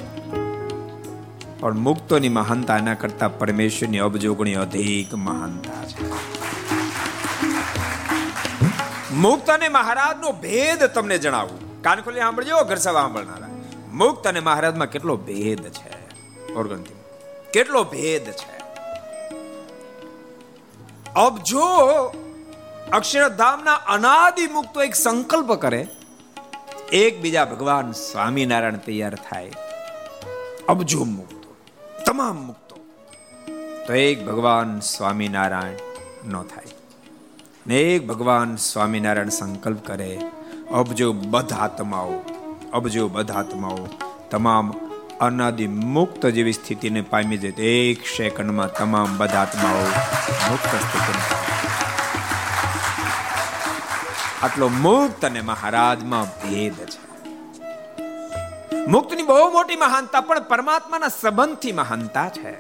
પણ 1.60 1.78
મુક્તોની 1.78 2.30
મહાનતા 2.30 2.78
એના 2.78 2.94
કરતા 2.94 3.28
પરમેશ્વરની 3.28 3.98
અબજોગણી 3.98 4.54
અધિક 4.54 5.16
મહાનતા 5.16 5.86
છે. 5.86 6.26
મુક્ત 9.16 9.50
અને 9.50 9.70
મહારાજનો 9.70 10.32
ભેદ 10.32 10.84
તમને 10.84 11.18
જણાવું. 11.18 11.82
કાન 11.82 12.02
ખોલી 12.02 12.20
સાંભળજો, 12.20 12.64
ઘર 12.64 12.76
સભા 12.76 13.02
સાંભળનારા. 13.02 13.48
મુક્ત 13.92 14.28
અને 14.28 14.40
મહારાજમાં 14.40 14.88
કેટલો 14.88 15.18
ભેદ 15.18 15.64
છે? 15.64 15.96
કેટલો 17.54 17.84
ભેદ 17.84 18.32
છે? 18.32 18.56
અબ 21.16 21.38
જો 21.38 21.66
અક્ષરધામના 22.94 23.74
અનાદિ 23.74 24.48
મુક્તો 24.48 24.84
એક 24.84 24.96
સંકલ્પ 24.96 25.54
કરે 25.54 25.88
એક 26.92 27.22
બીજા 27.22 27.46
ભગવાન 27.46 27.92
સ્વામિનારાયણ 27.92 28.76
તૈયાર 28.76 29.16
થાય. 29.16 29.52
અબજો 30.68 31.04
મુક્તો, 31.04 31.56
તમામ 32.06 32.36
મુક્તો, 32.36 32.76
તો 33.88 33.94
એક 33.94 34.26
ભગવાન 34.26 34.80
સ્વામિનારાયણ 34.80 35.78
નો 36.32 36.44
થાય. 36.44 36.75
ને 37.68 37.76
એક 37.76 38.08
ભગવાન 38.08 38.56
સ્વામિનારાયણ 38.56 39.30
સંકલ્પ 39.30 39.86
કરે, 39.86 40.20
અબજો 40.72 41.14
બધા 41.14 41.56
આત્માઓ 41.56 42.14
અબજો 42.74 43.08
બધા 43.08 43.34
આત્માઓ 43.34 43.88
તમામ 44.32 44.74
અનાદિ 45.22 45.68
મુક્ત 45.68 46.26
જેવી 46.26 46.54
સ્થિતિને 46.54 47.02
પામી 47.02 47.38
જાય 47.38 47.66
એક 47.66 48.06
સેકન્ડમાં 48.06 48.74
તમામ 48.74 49.18
બધા 49.18 49.40
આત્માઓ 49.40 49.82
મુક્ત 50.50 50.68
સ્થિતિને 50.68 51.24
આટલો 54.44 54.70
મુક્ત 54.70 55.26
અને 55.26 55.42
મહારાજમાં 55.42 56.26
ભેદ 56.26 56.74
છે. 56.74 57.02
મુક્તની 58.88 59.24
બહુ 59.24 59.52
મોટી 59.52 59.76
મહાનતા, 59.76 60.22
પણ 60.22 60.44
પરમાત્માના 60.44 61.08
સંબંધથી 61.08 61.72
મહાનતા 61.72 62.30
છે. 62.30 62.54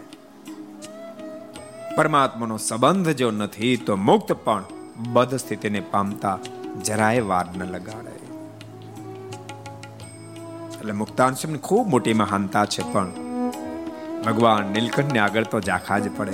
પરમાત્માનો 1.95 2.57
સંબંધ 2.57 3.09
જો 3.09 3.31
નથી 3.31 3.77
તો 3.77 3.95
મુક્ત 3.95 4.31
પણ 4.31 4.63
બધ 4.97 5.35
સ્થિતિને 5.35 5.79
પામતા 5.79 6.39
જરાય 6.85 7.21
વાર 7.21 7.45
ન 7.57 7.63
લગાડે. 7.63 8.15
એટલે 10.77 10.91
મુક્તાંશમની 10.91 11.57
ખૂબ 11.57 11.87
મોટી 11.87 12.13
મહાનતા 12.13 12.65
છે 12.65 12.93
પણ 12.93 13.11
ભગવાન 14.25 14.65
નીલકંઠને 14.65 15.19
આગળ 15.19 15.43
તો 15.43 15.59
જાખા 15.59 15.99
જ 15.99 16.17
પડે. 16.17 16.31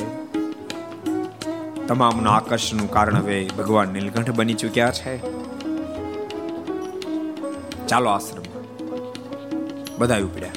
તમામનું 1.88 2.34
આકર્ષણનું 2.34 2.92
કારણ 2.92 3.16
હવે 3.16 3.50
ભગવાન 3.58 3.88
નીલકંઠ 3.88 4.32
બની 4.32 4.54
ચૂક્યા 4.54 4.92
છે. 4.92 5.18
ચાલો 7.88 8.10
આશ્રમ 8.10 8.44
બધા 9.98 10.18
ઉપડ્યા. 10.18 10.52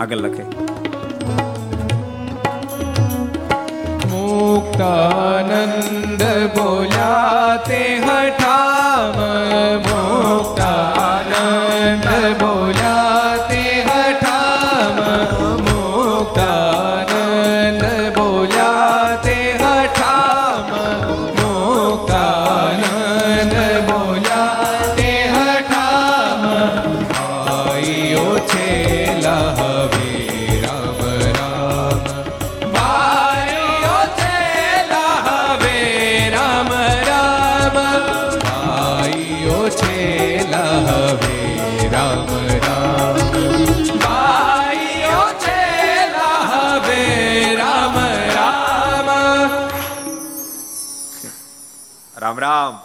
આગળ 0.00 0.16
લખે. 0.16 0.42
મુક્તાનંદ 4.06 6.01
બોલ્યા 6.54 7.58
તે 7.58 7.98
હઠામ 7.98 10.01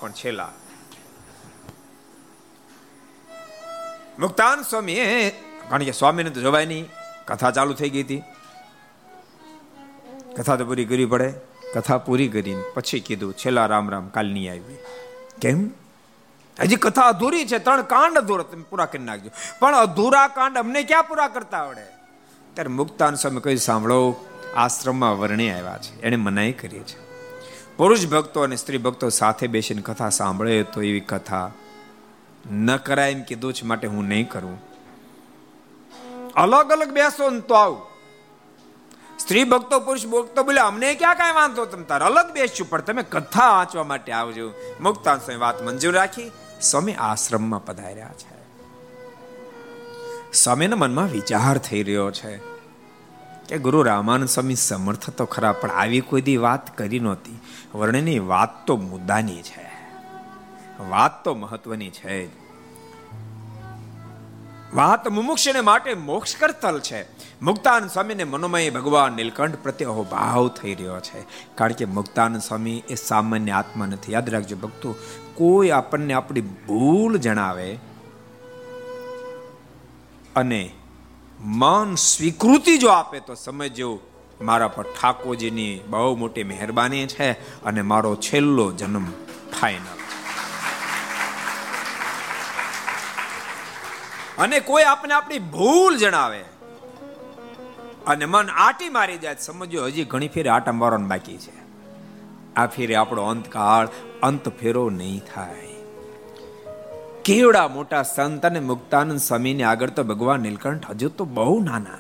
પણ 0.08 0.14
છેલ્લા. 0.14 0.52
મુક્તાન 4.20 4.62
સ્વામી 4.62 4.96
કારણ 5.70 5.84
કે 5.84 5.92
સ્વામીને 5.92 6.30
તો 6.30 6.42
જોવાય 6.42 6.66
નહીં, 6.66 6.90
કથા 7.28 7.52
ચાલુ 7.52 7.74
થઈ 7.74 7.90
ગઈ 7.90 8.04
હતી. 8.04 8.24
કથા 10.38 10.56
તો 10.56 10.66
પૂરી 10.66 10.86
કરવી 10.86 11.06
પડે. 11.06 11.34
કથા 11.74 11.98
પૂરી 11.98 12.28
કરીને 12.28 12.64
પછી 12.74 13.00
કીધું, 13.00 13.34
છેલ્લા 13.34 13.66
રામ 13.66 13.90
રામ 13.90 14.08
કાલ 14.08 14.28
નહીં 14.28 14.52
આવી. 14.52 14.78
કેમ? 15.42 15.72
હજી 16.60 16.76
કથા 16.76 17.02
અધૂરી 17.02 17.46
છે, 17.46 17.58
ત્રણ 17.58 17.82
કાંડ 17.82 18.18
અધૂરા, 18.18 18.44
તમે 18.44 18.64
પૂરા 18.64 18.86
કરી 18.86 19.04
નાખજો. 19.04 19.30
પણ 19.60 19.76
અધૂરા 19.76 20.28
કાંડ 20.28 20.58
અમને 20.58 20.84
ક્યાં 20.84 21.04
પૂરા 21.04 21.28
કરતા 21.28 21.58
આવડે? 21.58 21.84
ત્યારે 22.54 22.68
મુક્તાન 22.68 23.16
સ્વામી 23.16 23.42
કહ્યું, 23.42 23.60
સાંભળો, 23.60 24.16
આશ્રમમાં 24.56 25.20
વર્ણી 25.20 25.52
આવ્યા 25.52 25.78
છે, 25.78 26.02
એને 26.02 26.16
મનાઈ 26.16 26.54
કરી 26.54 26.80
છે 26.80 27.07
પુરુષ 27.78 28.08
ભક્તો 28.08 28.42
અને 28.42 28.56
સ્ત્રી 28.56 28.78
ભક્તો 28.78 29.10
સાથે 29.10 29.48
બેસીને 29.48 29.82
કથા 29.82 30.10
સાંભળે 30.10 30.64
તો 30.64 30.82
એવી 30.82 31.00
કથા 31.00 31.52
ન 32.52 32.78
કરાય 32.78 33.12
એમ 33.12 33.22
કીધું 33.22 33.54
છે 33.54 33.66
માટે 33.66 33.88
હું 33.88 34.04
નહીં 34.04 34.30
કરું. 34.30 34.62
અલગ 36.36 36.72
અલગ 36.72 36.90
બેસો 36.90 37.30
ને 37.30 37.40
તો 37.40 37.56
આવું. 37.56 37.82
સ્ત્રી 39.20 39.44
ભક્તો, 39.44 39.80
પુરુષ 39.80 40.06
ભક્તો 40.06 40.44
બોલે, 40.44 40.62
અમને 40.62 40.94
ક્યાં 40.94 41.16
કાંઈ 41.16 41.32
વાંધો 41.32 41.66
તમે 41.66 41.84
તાર 41.84 42.04
અલગ 42.04 42.32
બેસશું, 42.32 42.70
પણ 42.70 42.82
તમે 42.82 43.04
કથા 43.04 43.50
વાંચવા 43.50 43.84
માટે 43.84 44.12
આવજો. 44.12 44.52
મુક્તાન 44.82 45.18
સ્વામી 45.18 45.40
વાત 45.40 45.64
મંજૂર 45.64 45.94
રાખી, 45.94 46.32
સ્વામી 46.62 46.94
આશ્રમમાં 46.94 47.66
પધાર્યા 47.66 48.10
છે. 48.10 48.38
સ્વામીના 50.34 50.76
મનમાં 50.76 51.08
વિચાર 51.08 51.58
થઈ 51.58 51.84
રહ્યો 51.84 52.12
છે. 52.12 52.57
કે 53.50 53.58
ગુરુ 53.58 53.82
રામાનંદ 53.82 54.30
સ્વામી 54.30 54.56
સમર્થ 54.56 55.10
તો 55.10 55.26
ખરા, 55.26 55.52
પણ 55.52 55.72
આવી 55.72 56.00
કોઈ 56.00 56.22
દી 56.22 56.38
વાત 56.38 56.78
કરી 56.78 57.00
નહોતી. 57.00 57.40
વર્ણની 57.76 58.20
વાત 58.20 58.68
તો 58.68 58.78
મુદ્દાની 58.78 59.42
છે. 59.42 59.68
વાત 60.90 61.24
તો 61.24 61.36
મહત્વની 61.36 61.90
છે 61.90 62.48
વાત 64.74 65.08
મુમુક્ષને 65.08 65.62
માટે 65.62 65.94
મોક્ષ 65.94 66.36
કરતલ 66.36 66.80
છે. 66.80 67.04
મુક્તાન 67.42 67.88
સ્વામીને 67.88 68.24
મનોમય 68.24 68.70
ભગવાન 68.70 69.14
નીલકંઠ 69.14 69.56
પ્રત્યે 69.56 69.88
ભાવ 69.88 70.50
થઈ 70.50 70.76
રહ્યો 70.76 71.00
છે. 71.00 71.26
કારણ 71.56 71.72
કે 71.72 71.86
મુક્તાન 71.86 72.40
સ્વામી 72.40 72.84
એ 72.90 72.96
સામાન્ય 72.96 73.52
આત્મા 73.52 73.86
નથી. 73.86 74.14
યાદ 74.14 74.30
રાખજો 74.30 74.56
ભક્તો, 74.56 74.96
કોઈ 75.34 75.70
આપણને 75.70 76.14
આપણી 76.14 76.42
ભૂલ 76.42 77.18
જણાવે 77.18 77.80
અને 80.36 80.72
મન 81.46 81.96
સ્વીકૃતિ 81.96 82.78
જો 82.78 82.88
આપે 82.88 83.20
તો 83.20 83.36
સમજજો 83.36 84.00
મારા 84.42 84.68
પર 84.68 84.84
ઠાકોરજીની 84.84 85.82
બહુ 85.90 86.16
મોટી 86.16 86.44
મહેરબાની 86.44 87.08
છે 87.08 87.32
અને 87.64 87.82
મારો 87.82 88.16
છેલ્લો 88.16 88.72
જન્મ 88.72 89.06
ફાઈનલ 89.60 89.98
અને 94.38 94.60
કોઈ 94.60 94.84
આપને 94.84 95.14
આપણી 95.14 95.40
ભૂલ 95.40 95.98
જણાવે 95.98 96.44
અને 98.08 98.26
મન 98.26 98.50
આટી 98.50 98.90
મારી 98.90 99.18
જાય 99.18 99.36
સમજો 99.36 99.86
હજી 99.86 100.04
ઘણી 100.04 100.28
ફેરી 100.28 100.50
આટા 100.50 100.72
મારવાનું 100.72 101.08
બાકી 101.08 101.38
છે. 101.38 101.68
આ 102.56 102.68
ફેરે 102.68 102.96
આપણો 102.96 103.24
અંતકાળ, 103.24 103.88
અંત 104.24 104.50
ફેરો 104.50 104.90
નહીં 104.90 105.22
થાય. 105.34 105.67
કેવડા 107.28 107.68
મોટા 107.68 108.04
સંત 108.04 108.46
અને 108.46 108.60
મુક્તાનંદ 108.60 109.20
સ્વામીને 109.20 109.64
આગળ 109.64 109.90
તો 109.90 110.04
ભગવાન 110.04 110.40
નીલકંઠ 110.40 110.90
હજુ 110.90 111.10
તો 111.10 111.26
બહુ 111.26 111.60
નાના. 111.60 111.98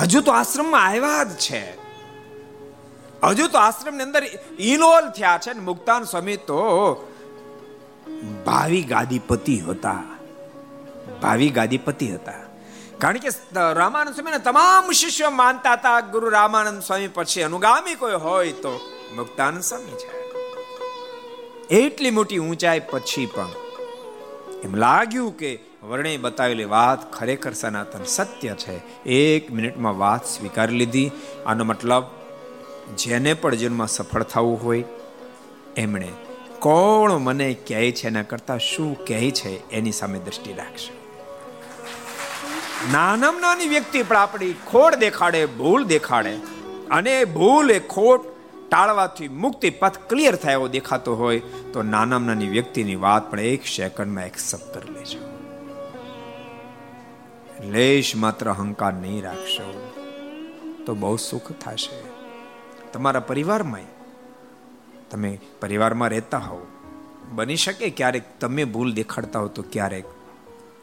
હજુ 0.00 0.20
તો 0.20 0.32
આશ્રમમાં 0.32 0.86
આવ્યા 0.86 1.24
જ 1.24 1.36
છે. 1.36 1.62
હજુ 3.24 3.46
તો 3.48 3.58
આશ્રમની 3.58 4.02
અંદર 4.02 4.22
ઇનોલ 4.58 5.10
થયા 5.10 5.38
છે 5.38 5.52
ને 5.52 5.60
મુક્તાન 5.60 6.04
સ્વામી 6.04 6.36
તો 6.36 6.60
ભાવિ 8.46 8.82
ગાદીપતિ 8.82 9.56
હતા. 9.60 10.02
ભાવિ 11.22 11.48
ગાદીપતિ 11.50 12.12
હતા. 12.14 12.38
કારણ 12.98 13.16
કે 13.16 13.28
રામાનંદ 13.72 14.14
સ્વામીને 14.14 14.38
તમામ 14.38 14.90
શિષ્યો 14.92 15.30
માનતા 15.30 15.72
હતા, 15.72 16.00
ગુરુ 16.00 16.28
રામાનંદ 16.28 16.82
સ્વામી 16.82 17.08
પછી 17.08 17.42
અનુગામી 17.42 17.94
કોઈ 17.94 18.22
હોય 18.28 18.52
તો 18.52 18.72
મુક્તાનંદ 19.16 19.62
સ્વામી 19.62 19.94
છે. 20.02 20.10
એટલી 21.76 22.10
મોટી 22.10 22.38
ઊંચાઈ 22.38 22.80
પછી 22.80 23.26
પણ 23.26 23.63
એમ 24.64 24.74
લાગ્યું 24.74 25.36
કે 25.36 25.58
વર્ણે 25.82 26.16
બતાવેલી 26.16 26.64
વાત 26.64 27.12
ખરેખર 27.12 27.52
સનાતન 27.52 28.04
સત્ય 28.04 28.48
છે. 28.48 29.04
એક 29.06 29.50
મિનિટમાં 29.50 29.98
વાત 29.98 30.26
સ્વીકારી 30.26 30.74
લીધી. 30.74 31.10
આનો 31.46 31.64
મતલબ, 31.64 32.04
જેને 32.96 33.34
પણ 33.34 33.54
જીવનમાં 33.54 33.86
સફળ 33.86 34.22
થવું 34.22 34.64
હોય, 34.64 34.84
એમણે 35.76 36.08
કોણ 36.58 37.12
મને 37.12 37.54
કહે 37.54 37.92
છે 37.92 38.06
એના 38.06 38.22
કરતા 38.22 38.58
શું 38.58 39.04
કહે 39.04 39.30
છે 39.30 39.70
એની 39.70 39.92
સામે 39.92 40.18
દ્રષ્ટિ 40.18 40.54
રાખશે. 40.54 40.92
નાનામાં 42.92 43.40
નાની 43.40 43.68
વ્યક્તિ 43.68 44.02
પણ 44.02 44.16
આપણી 44.16 44.52
ખોટ 44.52 44.94
દેખાડે, 44.94 45.46
ભૂલ 45.46 45.84
દેખાડે. 45.84 46.32
અને 46.90 47.24
ભૂલ 47.24 47.70
એ 47.70 47.78
ખોટ 47.78 48.33
ટાળવાથી 48.68 49.28
મુક્તિ 49.28 49.70
પથ 49.70 49.98
ક્લિયર 50.08 50.36
થાય 50.36 50.52
એવો 50.52 50.68
દેખાતો 50.68 51.16
હોય, 51.16 51.38
તો 51.72 51.82
નાનામાં 51.82 52.26
નાની 52.26 52.48
વ્યક્તિની 52.48 52.96
વાત 52.96 53.30
પણ 53.30 53.40
એક 53.40 53.66
સેકન્ડમાં 53.66 54.26
એક્સેપ્ટ 54.26 54.74
કરી 54.74 54.92
લેજો. 54.94 55.22
લેશ 57.70 58.16
માત્ર 58.16 58.50
અહંકાર 58.50 58.94
નહીં 58.94 59.22
રાખશો, 59.22 59.68
તો 60.86 60.94
બહુ 60.94 61.16
સુખ 61.16 61.52
થશે. 61.52 61.96
તમારા 62.92 63.20
પરિવારમાં 63.20 63.86
તમે 65.10 65.40
પરિવારમાં 65.60 66.08
રહેતા 66.08 66.38
હો 66.38 66.66
બની 67.32 67.56
શકે 67.56 67.90
ક્યારેક 67.90 68.22
તમે 68.40 68.64
ભૂલ 68.64 68.92
દેખાડતા 68.92 69.40
હો 69.40 69.48
તો 69.48 69.62
ક્યારેક. 69.72 70.04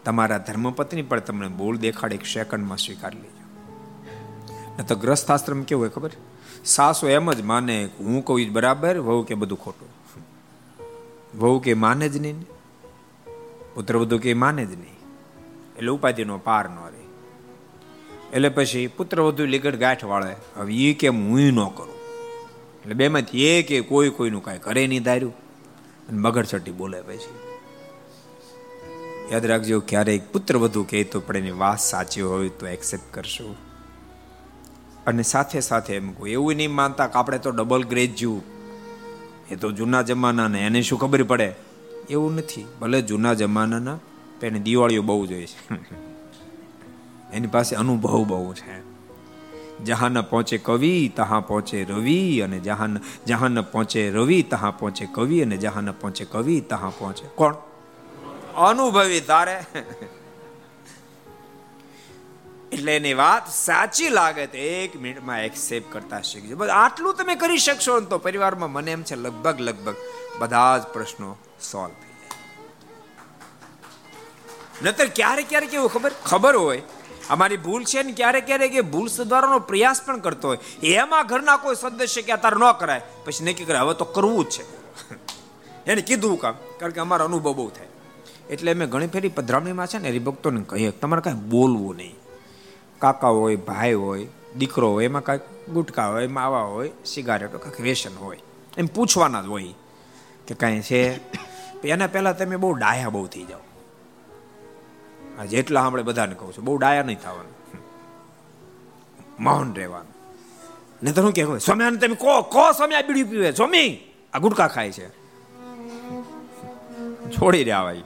તમારા 0.05 0.37
ધર્મપત્ની 0.37 1.01
પણ 1.01 1.19
તમને 1.19 1.47
ભૂલ 1.47 1.77
દેખાડે 1.77 2.15
એક 2.15 2.25
સેકન્ડમાં 2.25 2.77
સ્વીકાર 2.77 3.13
લેજો. 3.13 3.45
ન 4.79 4.83
તો 4.83 4.95
ગ્રસ્થ 4.95 5.31
આશ્રમ 5.31 5.63
કેવું 5.63 5.81
હોય 5.81 5.89
ખબર? 5.89 6.11
સાસુ 6.65 7.07
એમ 7.07 7.33
જ 7.33 7.41
માને, 7.41 7.89
હું 7.99 8.25
કહું 8.25 8.51
બરાબર, 8.51 8.97
વહુ 8.97 9.23
કે 9.23 9.35
બધું 9.35 9.57
ખોટું. 9.57 9.89
વહુ 11.39 11.59
કે, 11.59 11.73
માને 11.73 12.09
જ 12.09 12.21
નહીં. 12.21 12.45
પુત્ર 13.75 13.97
બધું 13.97 14.19
કે, 14.19 14.33
માને 14.33 14.65
જ 14.65 14.79
નહીં. 14.79 14.97
એટલે 15.75 15.87
ઉપાધિનો 15.87 16.37
પાર 16.37 16.69
ન 16.69 16.75
રહે. 16.75 17.01
એટલે 18.33 18.49
પછી 18.49 18.87
પુત્ર 18.87 19.21
વધુ 19.21 19.45
લીગડ 19.45 19.75
ગાંઠ 19.75 20.03
વાળે, 20.03 20.35
હવે 20.55 20.75
એ 20.75 20.93
કેમ 20.93 21.29
હું 21.29 21.39
ન 21.39 21.67
કરું? 21.69 21.95
એટલે 22.81 22.93
બેમાંથી 22.93 23.45
એ 23.45 23.61
કે 23.61 23.81
કોઈ 23.81 24.09
કોઈનું 24.09 24.43
કાંઈ 24.43 24.57
કરે 24.57 24.87
નહીં 24.87 25.03
ધાર્યું. 25.03 25.33
અને 26.09 26.19
મગરછટી 26.19 26.71
બોલે 26.71 27.01
પછી. 27.01 27.51
યાદ 29.31 29.45
રાખજો, 29.45 29.79
ક્યારેક 29.79 30.33
પુત્ર 30.33 30.57
વધુ 30.57 30.83
કહે 30.83 31.03
તો 31.03 31.19
પણ 31.19 31.37
એની 31.37 31.51
વાત 31.51 31.79
સાચી 31.79 32.21
હોય 32.21 32.49
તો 32.49 32.67
એક્સેપ્ટ 32.67 33.13
કરશો. 33.13 33.55
અને 35.07 35.23
સાથે 35.23 35.59
સાથે 35.59 35.95
એમ 35.95 36.13
કહું, 36.13 36.27
એવું 36.27 36.55
નહીં 36.55 36.71
માનતા 36.71 37.07
કે 37.07 37.19
આપણે 37.19 37.37
તો 37.37 37.51
ડબલ 37.51 37.83
ગ્રેજ 37.83 38.15
જેવું. 38.15 38.43
એ 39.51 39.55
તો 39.55 39.71
જૂના 39.71 40.01
જમાનાને, 40.01 40.65
એને 40.65 40.81
શું 40.81 40.99
ખબર 40.99 41.23
પડે? 41.23 41.53
એવું 42.09 42.35
નથી. 42.35 42.65
ભલે 42.81 43.01
જૂના 43.01 43.33
જમાનાના 43.33 43.99
એને 44.43 44.59
દિવાળીઓ 44.59 45.01
બહુ 45.01 45.25
જોઈએ 45.25 45.47
છે. 45.47 45.73
એની 47.33 47.47
પાસે 47.47 47.75
અનુભવ 47.75 48.25
બહુ 48.25 48.53
છે. 48.53 48.91
જહાન 49.85 50.21
પહોંચે 50.21 50.57
કવિ, 50.57 51.11
તહાં 51.15 51.47
પહોંચે 51.47 51.83
રવિ, 51.83 52.41
અને 52.41 52.59
જહાન 52.59 52.99
જહાન 53.25 53.61
પહોંચે 53.61 54.11
રવિ, 54.11 54.43
તહાં 54.43 54.79
પહોંચે 54.79 55.07
કવિ, 55.11 55.41
અને 55.41 55.57
જહાન 55.57 55.91
પહોંચે 55.91 56.25
કવિ, 56.25 56.61
તહાં 56.61 56.99
પહોંચે 56.99 57.25
કોણ? 57.35 57.53
અનુભવી 58.55 59.21
તારે. 59.21 59.63
એટલે 62.71 62.95
એની 62.95 63.13
વાત 63.13 63.47
સાચી 63.49 64.09
લાગે 64.09 64.45
તો 64.45 64.57
એક 64.57 64.95
મિનિટમાં 64.95 65.39
એક્સેપ્ટ 65.39 65.93
કરતા 65.93 66.21
શીખજો 66.21 66.55
બસ 66.55 66.69
આટલું 66.69 67.15
તમે 67.15 67.35
કરી 67.35 67.57
શકશો 67.57 67.99
ને 67.99 68.05
તો 68.05 68.17
પરિવારમાં 68.17 68.71
મને 68.71 68.91
એમ 68.91 69.03
છે 69.03 69.15
લગભગ 69.15 69.59
લગભગ 69.59 69.95
બધા 70.39 70.77
જ 70.77 70.81
પ્રશ્નો 70.81 71.37
સોલ્વ 71.71 71.93
થઈ 71.93 72.15
જાય. 72.21 72.37
નતર 74.91 75.07
ક્યારેક 75.15 75.49
ક્યારેક 75.49 75.73
એવું 75.73 75.89
ખબર? 75.89 76.11
ખબર 76.25 76.55
હોય. 76.55 76.81
અમારી 77.29 77.57
ભૂલ 77.57 77.83
છે 77.83 78.03
ને 78.03 78.11
ક્યારેક 78.11 78.45
ક્યારેક 78.45 78.75
એ 78.75 78.81
ભૂલ 78.81 79.07
સુધારવાનો 79.07 79.59
પ્રયાસ 79.59 80.01
પણ 80.05 80.19
કરતો 80.19 80.47
હોય. 80.47 80.57
એમાં 80.83 81.27
ઘરના 81.27 81.57
કોઈ 81.57 81.75
સદસ્ય 81.75 82.21
કે 82.21 82.37
તાર 82.37 82.55
ન 82.55 82.71
કરાય. 82.79 83.01
પછી 83.25 83.43
નક્કી 83.43 83.65
કરે, 83.65 83.77
હવે 83.77 83.93
તો 83.93 84.05
કરવું 84.05 84.45
જ 84.45 84.49
છે. 84.49 84.63
એને 85.91 86.01
કીધું 86.01 86.39
કામ, 86.39 86.55
કારણ 86.79 86.91
કે 86.91 86.99
અમારો 86.99 87.25
અનુભવ 87.25 87.53
બહુ 87.53 87.69
થાય. 87.69 87.87
એટલે 88.49 88.71
અમે 88.71 88.87
ઘણી 88.87 89.07
ફેરી 89.07 89.29
પધરામણીમાં 89.29 89.87
છે 89.87 89.97
ને 89.97 90.09
હરિભક્તોને 90.09 90.63
કહીએ, 90.63 90.91
તમારે 90.91 91.21
કાંઈ 91.21 91.39
બોલવું 91.39 91.95
નહીં. 91.95 92.20
કાકા 93.01 93.27
હોય, 93.27 93.55
ભાઈ 93.55 93.93
હોય, 93.93 94.27
દીકરો 94.57 94.91
હોય, 94.91 95.05
એમાં 95.05 95.23
કાંઈક 95.23 95.69
ગુટકા 95.69 96.07
હોય, 96.07 96.27
માવા 96.27 96.61
હોય, 96.61 96.91
સિગારેટો 97.05 97.57
કાંઈક 97.57 97.81
વ્યસન 97.81 98.15
હોય. 98.15 98.39
એમ 98.77 98.85
પૂછવાના 98.85 99.41
જ 99.41 99.47
હોય 99.47 99.73
કે 100.47 100.55
કાંઈ 100.55 100.81
છે. 100.81 101.01
એના 101.87 102.07
પહેલાં 102.07 102.37
તમે 102.37 102.55
બહુ 102.55 102.73
ડાયા 102.73 103.09
બહુ 103.09 103.27
થઈ 103.27 103.45
જાઓ. 103.45 103.63
આ 105.39 105.45
જેટલા 105.45 105.81
આપણે 105.81 106.03
બધાને 106.03 106.35
કહું 106.35 106.53
છું, 106.57 106.63
બહુ 106.65 106.77
ડાયા 106.77 107.03
નહીં 107.03 107.19
થવાનું. 107.19 107.55
મૌન 109.39 109.73
રહેવાનું. 109.75 110.13
ને 111.03 111.11
તો 111.11 111.31
કે 111.31 111.43
સ્વામી 111.57 111.97
તમે 111.97 112.15
કો 112.15 112.41
કો 112.41 112.71
સ્વામી, 112.71 112.95
આ 112.95 113.01
બીડી 113.01 113.23
પીવે 113.23 113.51
સ્વામી, 113.51 113.89
આ 114.33 114.39
ગુટકા 114.39 114.67
ખાય 114.67 114.91
છે. 114.91 115.07
છોડી 117.31 117.63
રહ્યા 117.63 117.83
ભાઈ 117.83 118.03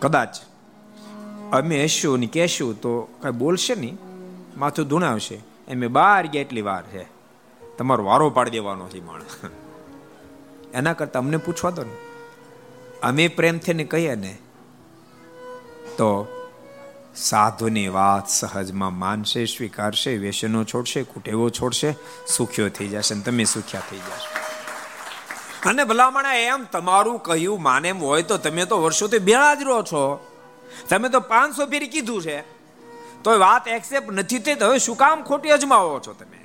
કદાચ 0.00 0.36
અમે 1.52 1.84
હશું 1.84 2.18
ને 2.18 2.26
કહેશું 2.26 2.80
તો 2.80 3.08
કઈ 3.22 3.30
બોલશે 3.30 3.74
નહીં. 3.74 3.98
માથું 4.56 4.88
ધૂણાવશે. 4.88 5.40
એમ 5.68 5.88
બાર 5.88 6.26
ગયા 6.26 6.42
એટલી 6.42 6.60
વાર 6.60 6.82
છે. 6.82 7.06
તમારો 7.78 8.04
વારો 8.04 8.30
પાડી 8.30 8.50
દેવાનો 8.50 8.88
છે 8.88 9.04
માણસ. 9.04 9.50
એના 10.74 10.92
કરતા 10.92 11.18
અમને 11.18 11.36
પૂછવા 11.36 11.70
દો 11.70 11.82
ને. 11.82 11.96
અમે 13.02 13.28
પ્રેમથી 13.28 13.74
ને 13.74 13.84
કહીએ 13.84 14.14
ને, 14.14 14.38
તો 15.96 16.28
સાધુની 17.16 17.88
વાત 17.88 18.28
સહજમાં 18.28 18.98
માનશે, 18.98 19.44
સ્વીકારશે 19.44 20.16
વ્યસનો 20.16 20.64
છોડશે, 20.64 21.02
કુટેવો 21.02 21.50
છોડશે, 21.50 21.96
સુખ્યો 22.26 22.68
થઈ 22.68 22.88
જશે 22.88 23.14
અને 23.14 23.22
તમે 23.22 23.44
સુખ્યા 23.44 23.82
થઈ 23.90 23.96
જશો. 23.96 25.68
અને 25.68 25.84
ભલામણા 25.84 26.34
એમ, 26.34 26.64
તમારું 26.64 27.18
કહ્યું 27.18 27.62
માને 27.62 27.88
એમ 27.88 27.98
હોય 27.98 28.22
તો 28.22 28.36
તમે 28.36 28.64
તો 28.64 28.82
વર્ષોથી 28.82 29.18
બેળા 29.18 29.54
જ 29.54 29.62
રહો 29.62 29.82
છો. 29.82 30.35
તમે 30.88 31.08
તો 31.08 31.20
પાંચસો 31.20 31.66
ફેરી 31.66 31.88
કીધું 31.88 32.22
છે. 32.22 32.40
તો 33.22 33.38
વાત 33.38 33.68
એક્સેપ્ટ 33.68 34.12
નથી 34.12 34.38
થઈ 34.38 34.54
તો 34.54 34.66
હવે 34.66 34.78
શું 34.78 34.96
કામ 34.96 35.22
ખોટી 35.22 35.50
અજમાવો 35.50 36.00
છો 36.00 36.12
તમે? 36.12 36.36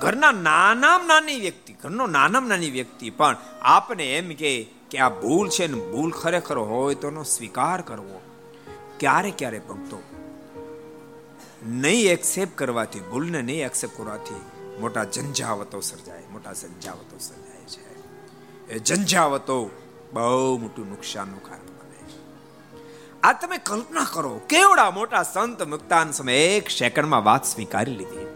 ઘરના 0.00 0.32
નાનામાં 0.32 1.06
નાની 1.06 1.40
વ્યક્તિ, 1.40 1.72
ઘરનો 1.72 2.06
નાનામાં 2.06 2.48
નાની 2.48 2.70
વ્યક્તિ, 2.70 3.10
પણ 3.10 3.36
આપને 3.62 4.16
એમ 4.16 4.28
કે 4.28 4.66
કે 4.90 4.98
આ 4.98 5.08
ભૂલ 5.08 5.48
છે 5.48 5.66
ને 5.66 5.74
ભૂલ 5.90 6.10
ખરેખર 6.10 6.58
હોય 6.58 6.94
તો 6.94 7.22
સ્વીકાર 7.22 7.80
કરવો. 7.82 8.20
ક્યારે 9.00 9.30
ક્યારે 9.30 9.58
ભક્તો 9.58 10.02
નહીં 11.66 12.12
એક્સેપ્ટ 12.12 12.58
કરવાથી, 12.58 13.00
ભૂલને 13.00 13.42
નહીં 13.42 13.64
એક્સેપ્ટ 13.66 13.98
કરવાથી 13.98 14.40
મોટા 14.80 15.04
ઝંઝાવતો 15.04 15.80
સર્જાય, 15.80 16.22
મોટા 16.32 16.52
ઝંઝાવતો 16.52 17.18
સર્જાય 17.18 17.64
છે. 17.66 17.94
એ 18.68 18.78
ઝંઝાવતો 18.78 19.70
બહુ 20.12 20.58
મોટું 20.58 20.88
નુકસાનનું 20.88 21.42
કારણ 21.42 21.63
આ 23.24 23.32
તમે 23.32 23.58
કલ્પના 23.58 24.06
કરો, 24.12 24.40
કેવડા 24.48 24.90
મોટા 24.90 25.22
સંત 25.22 25.62
મુક્તાન 25.62 26.10
સમય 26.10 26.36
એક 26.36 26.68
સેકન્ડમાં 26.68 27.24
વાત 27.24 27.44
સ્વીકારી 27.44 27.96
લીધી? 27.96 28.26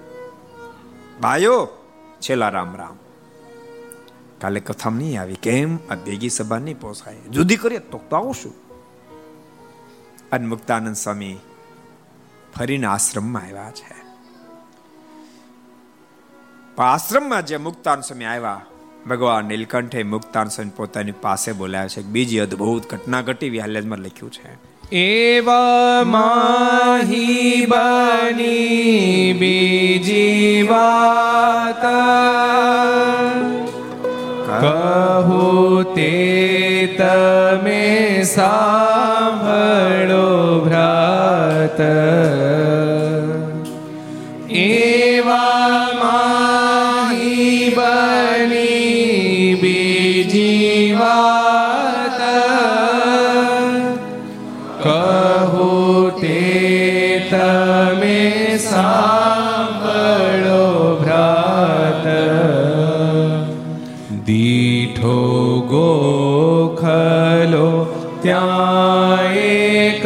ભાઈઓ, 1.21 1.69
છેલ્લા 2.21 2.49
રામ 2.49 2.77
રામ. 2.77 2.97
કાલે 4.41 4.61
કથામાં 4.61 4.99
નહીં 4.99 5.21
આવી, 5.21 5.35
કેમ? 5.35 5.79
આ 5.91 5.95
ભેગી 5.95 6.29
સભા 6.29 6.59
નહીં 6.59 6.81
પોસાય. 6.81 7.21
જુદી 7.21 7.57
કરીએ 7.57 7.79
તો 7.79 7.99
તો 7.99 8.17
આવશું. 8.17 8.55
અને 10.33 10.47
મુક્તાનંદ 10.47 10.97
સ્વામી 10.97 11.39
ફરીને 12.57 12.87
આશ્રમમાં 12.87 13.43
આવ્યા 13.43 13.71
છે. 13.71 13.97
આશ્રમમાં 16.79 17.47
જે 17.47 17.57
મુક્તાન 17.57 18.01
સ્વામી 18.01 18.25
આવ્યા, 18.25 18.61
ભગવાન 19.07 19.45
નીલકંઠે 19.45 20.03
મુક્તાન 20.03 20.49
સ્વામી 20.49 20.71
પોતાની 20.77 21.13
પાસે 21.13 21.53
બોલાવ્યા 21.53 21.89
છે. 21.89 22.03
બીજી 22.03 22.39
અદ્ભુત 22.39 22.91
ઘટના 22.91 23.23
ઘટી 23.23 23.51
વિહાલેજમાં 23.51 23.99
લખ્યું 23.99 24.33
છે. 24.33 24.68
એવા 24.91 26.05
માહી 26.07 27.67
બની 27.67 29.35
બીજી 29.35 30.67
કહું 34.61 35.85
તે 35.95 36.89
તમે 36.97 38.25
સાંભળો 38.25 40.25
ભ્રાત 40.65 41.81
એવા 44.63 45.93
માહી 46.01 47.75
બની 47.77 49.57
બીજી 49.61 50.95
વાત 50.95 51.48
ત્યાં 68.23 69.23
એકઠામાં 69.33 69.99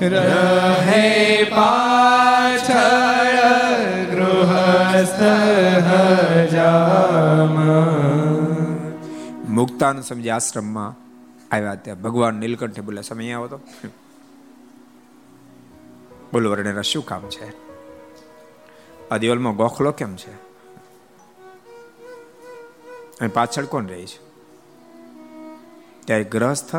રહે 0.00 1.44
પાછળ 1.44 3.38
ગૃહસ્થ 4.14 5.22
હજામાં. 5.22 6.82
મુક્તાન 9.54 10.00
સમજી 10.00 10.30
આશ્રમમાં 10.30 10.94
આવ્યા 11.56 11.74
ત્યાં. 11.74 12.02
ભગવાન 12.02 12.34
નીલકંઠે 12.34 12.80
બોલે 12.80 13.02
સમય 13.02 13.32
આવો 13.32 13.46
તો. 13.46 13.60
બોલો 16.32 16.50
વર્ણેરા 16.50 16.82
શું 16.82 17.06
કામ 17.06 17.22
છે? 17.22 17.52
આ 19.08 19.16
દિવાલમાં 19.16 19.56
ગોખલો 19.56 19.92
કેમ 19.92 20.16
છે? 20.16 20.32
અને 23.20 23.28
પાછળ 23.28 23.64
કોણ 23.64 23.86
રહી 23.86 24.06
છે? 24.06 24.32
ત્યારે 26.06 26.24
ગ્રહસ્થ 26.24 26.74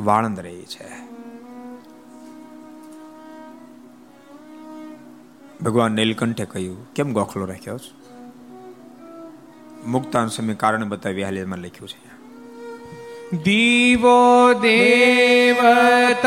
વાણંદ 0.00 0.40
રહી 0.40 0.62
છે. 0.62 1.06
ભગવાન 5.58 5.92
નીલકંઠે 5.92 6.44
કહ્યું, 6.44 6.94
કેમ 6.94 7.12
ગોખલો 7.12 7.44
રાખ્યો 7.44 7.78
છે? 7.78 8.06
મુક્તાન 9.86 10.28
સમય 10.28 10.54
કારણ 10.54 10.88
બતાવી 10.88 11.22
હાલેમાં 11.22 11.58
લખ્યું 11.58 11.88
છે. 11.88 12.05
દીવો 13.32 14.54
દેવતા 14.54 16.24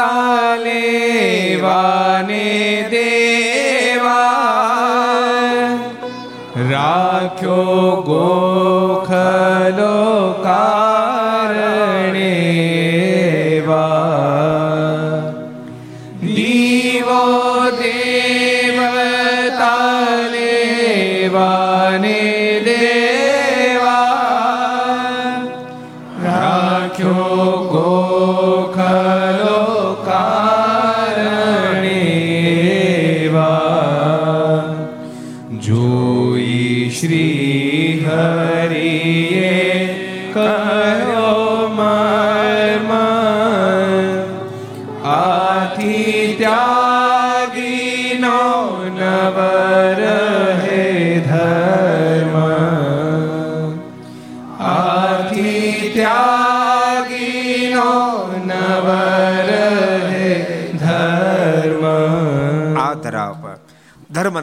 લેવાને 0.63 2.47
દેવા. 2.91 4.39
રાખ્યો 6.69 8.01
ગોખલો 8.01 9.95
કારણે 10.43 12.33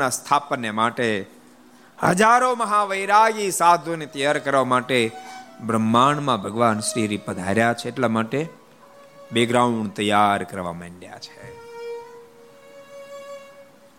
ધર્મના 0.06 0.10
સ્થાપનને 0.10 0.70
માટે 0.70 1.26
હજારો 2.02 2.54
મહાવૈરાગી 2.54 3.50
સાધુને 3.50 4.06
તૈયાર 4.06 4.38
કરવા 4.38 4.64
માટે 4.64 5.10
બ્રહ્માંડમાં 5.66 6.42
ભગવાન 6.42 6.80
શ્રી 6.80 7.16
પધાર્યા 7.16 7.72
છે 7.72 7.88
એટલા 7.88 8.08
માટે 8.08 8.48
બેકગ્રાઉન્ડ 9.32 9.92
તૈયાર 9.92 10.44
કરવા 10.44 10.72
માંડ્યા 10.72 11.18
છે. 11.18 11.56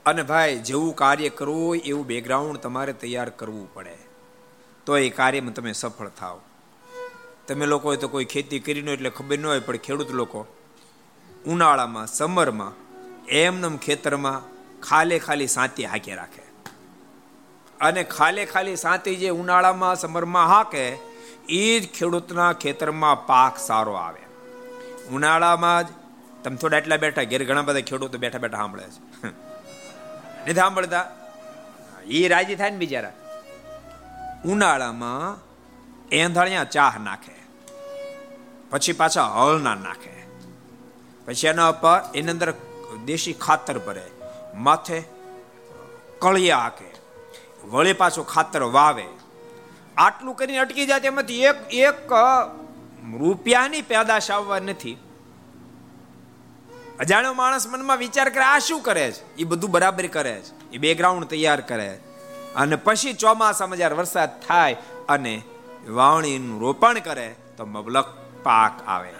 અને 0.06 0.24
ભાઈ, 0.24 0.60
જેવું 0.60 0.96
કાર્ય 0.96 1.30
કરવું 1.30 1.68
હોય 1.68 1.80
એવું 1.80 2.08
બેકગ્રાઉન્ડ 2.08 2.58
તમારે 2.58 2.94
તૈયાર 2.94 3.30
કરવું 3.30 3.74
પડે. 3.74 3.98
તો 4.86 4.98
એ 4.98 5.10
કાર્યમાં 5.10 5.54
તમે 5.54 5.72
સફળ 5.72 6.08
થાવ 6.08 6.40
તમે 7.48 7.66
લોકો 7.66 7.96
તો 7.96 8.08
કોઈ 8.08 8.26
ખેતી 8.26 8.60
કરી 8.60 8.82
ન 8.82 8.90
એટલે 8.90 9.10
ખબર 9.10 9.40
ન 9.40 9.46
હોય, 9.46 9.60
પણ 9.60 9.76
ખેડૂત 9.76 10.12
લોકો 10.12 10.48
ઉનાળામાં, 11.46 12.08
સમરમાં, 12.08 12.74
એમનેમ 13.28 13.78
ખેતરમાં 13.78 14.57
ખાલે 14.84 15.20
ખાલી 15.20 15.48
સાંતી 15.48 15.86
હાકે 15.86 16.16
રાખે. 16.16 16.42
અને 17.82 18.04
ખાલે 18.04 18.46
ખાલી 18.46 18.76
સાંતી 18.76 19.16
જે 19.16 19.30
ઉનાળામાં, 19.30 19.96
સમરમાં 19.96 20.48
હાકે 20.48 20.98
એ 21.50 21.80
જ 21.80 21.88
ખેડૂતના 21.88 22.54
ખેતરમાં 22.54 23.28
પાક 23.28 23.58
સારો 23.58 23.94
આવે. 23.94 24.22
ઉનાળામાં 25.12 25.88
જ, 25.88 25.92
તમે 26.44 26.56
થોડા 26.56 26.78
એટલા 26.78 26.98
બેઠા, 26.98 27.24
ઘેર 27.24 27.46
ઘણા 27.46 27.62
બધા 27.62 27.82
ખેડૂતો 27.82 28.18
બેઠા 28.18 28.38
બેઠા 28.38 28.58
સાંભળે 28.58 28.84
છે. 28.84 29.28
નથી 30.42 30.54
સાંભળતા? 30.54 31.06
એ 32.06 32.28
રાજી 32.28 32.56
થાય 32.56 32.70
ને 32.70 32.78
બિચારા. 32.78 33.14
ઉનાળામાં 34.46 35.38
એંધાણિયા 36.10 36.64
ચાહ 36.64 36.98
નાખે. 36.98 37.38
પછી 38.70 38.94
પાછા 38.94 39.24
હળના 39.24 39.76
નાખે. 39.76 40.24
પછી 41.26 41.48
એના 41.48 41.70
ઉપર, 41.70 42.12
એની 42.16 42.32
અંદર 42.32 42.54
દેશી 43.06 43.34
ખાતર 43.34 43.80
ભરે. 43.80 44.17
માથે 44.58 45.04
કળિયા 46.20 46.58
હાકે 46.58 46.90
વળી 47.68 47.94
પાછું 47.94 48.28
ખાતર 48.28 48.64
વાવે. 48.64 49.06
આટલું 49.98 50.36
કરીને 50.36 50.58
અટકી 50.58 50.86
જાય 50.86 51.00
તેમાંથી 51.00 51.44
એક 51.44 51.56
એક 51.72 52.14
રૂપિયાની 53.18 53.82
પેદાશ 53.82 54.32
આવવા 54.32 54.60
નથી. 54.60 54.98
અજાણ્યો 57.00 57.34
માણસ 57.34 57.68
મનમાં 57.68 57.98
વિચાર 57.98 58.30
કરે, 58.30 58.44
આ 58.44 58.60
શું 58.60 58.82
કરે 58.82 59.12
છે? 59.12 59.36
એ 59.36 59.44
બધું 59.44 59.72
બરાબર 59.72 60.08
કરે 60.08 60.42
છે. 60.42 60.72
એ 60.72 60.78
બેકગ્રાઉન્ડ 60.78 61.26
તૈયાર 61.26 61.62
કરે 61.62 62.00
અને 62.56 62.76
પછી 62.76 63.14
ચોમાસામાં 63.14 63.78
જ્યારે 63.78 63.96
વરસાદ 63.96 64.42
થાય 64.42 64.78
અને 65.10 65.42
વાવણીનું 65.90 66.62
રોપણ 66.62 67.00
કરે, 67.00 67.36
તો 67.58 67.66
મબલક 67.66 68.08
પાક 68.44 68.88
આવે. 68.88 69.14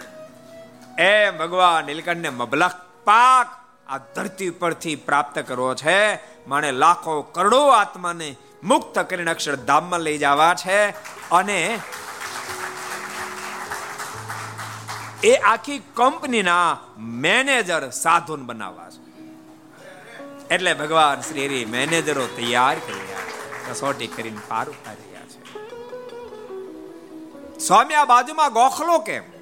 એ 1.04 1.32
ભગવાન 1.32 1.86
નીલકંઠને 1.86 2.30
મબલક 2.30 2.76
પાક 3.04 3.57
આ 3.90 3.98
ધરતી 3.98 4.50
પરથી 4.50 4.96
પ્રાપ્ત 4.96 5.40
કરવો 5.40 5.76
છે. 5.76 6.16
માણે 6.48 6.72
લાખો 6.72 7.22
કરોડો 7.22 7.68
આત્માને 7.68 8.36
મુક્ત 8.64 9.00
કરીને 9.00 9.32
અક્ષરધામમાં 9.32 10.00
લઈ 10.00 10.18
જવા 10.18 10.56
છે. 10.66 10.90
અને 11.30 11.80
એ 15.24 15.36
આખી 15.36 15.80
કંપનીના 15.80 16.78
મેનેજર 17.00 17.90
સાધુન 17.90 18.46
બનાવવા 18.46 18.90
છે. 18.90 19.08
એટલે 20.48 20.74
ભગવાન 20.74 21.22
શ્રી 21.22 21.46
હરિ 21.46 21.66
મેનેજરો 21.66 22.28
તૈયાર 22.28 22.76
કરી 22.76 22.94
રહ્યા 22.94 23.18
છે. 23.18 23.72
કસોટી 23.72 24.08
કરીને 24.08 24.38
પાર 24.48 24.70
ઉતારી 24.70 25.12
રહ્યા 25.12 25.26
છે. 25.26 25.44
સ્વામી, 27.60 27.94
આ 27.94 28.06
બાજુમાં 28.06 28.54
ગોખલો 28.54 29.00
કેમ? 29.00 29.37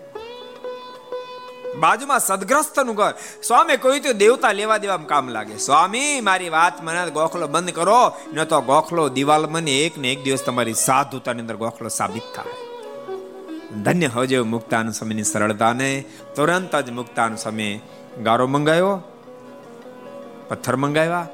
બાજુમાં 1.80 2.20
સદગ્રસ્તનું 2.20 2.96
ઘર. 2.96 3.14
સ્વામી 3.44 3.78
કોઈ 3.78 4.00
તો 4.00 4.14
દેવતા 4.14 4.52
લેવા 4.52 4.78
દેવામાં 4.78 5.08
કામ 5.08 5.30
લાગે. 5.30 5.58
સ્વામી, 5.58 6.22
મારી 6.22 6.50
વાત 6.50 6.84
મને 6.84 7.12
ગોખલો 7.12 7.48
બંધ 7.48 7.70
કરો. 7.70 8.12
ન 8.34 8.44
તો 8.44 8.62
ગોખલો 8.62 9.10
દિવાલ 9.10 9.48
મને 9.48 9.72
એક 9.72 9.98
ને 9.98 10.12
એક 10.12 10.24
દિવસ 10.24 10.44
તમારી 10.46 10.74
સાધુતાની 10.74 11.40
અંદર 11.40 11.56
ગોખલો 11.56 11.90
સાબિત 11.90 12.24
થાય. 12.36 12.54
ધન્ય 13.84 14.08
હજે 14.08 14.40
મુક્તાન 14.40 14.92
સમયની 14.92 15.24
સરળતાને. 15.24 16.04
તુરંત 16.36 16.76
જ 16.76 16.90
મુક્તાન 16.90 17.36
સમય 17.36 17.80
ગારો 18.24 18.48
મંગાવ્યો, 18.48 19.02
પથ્થર 20.50 20.76
મંગાવ્યા 20.76 21.28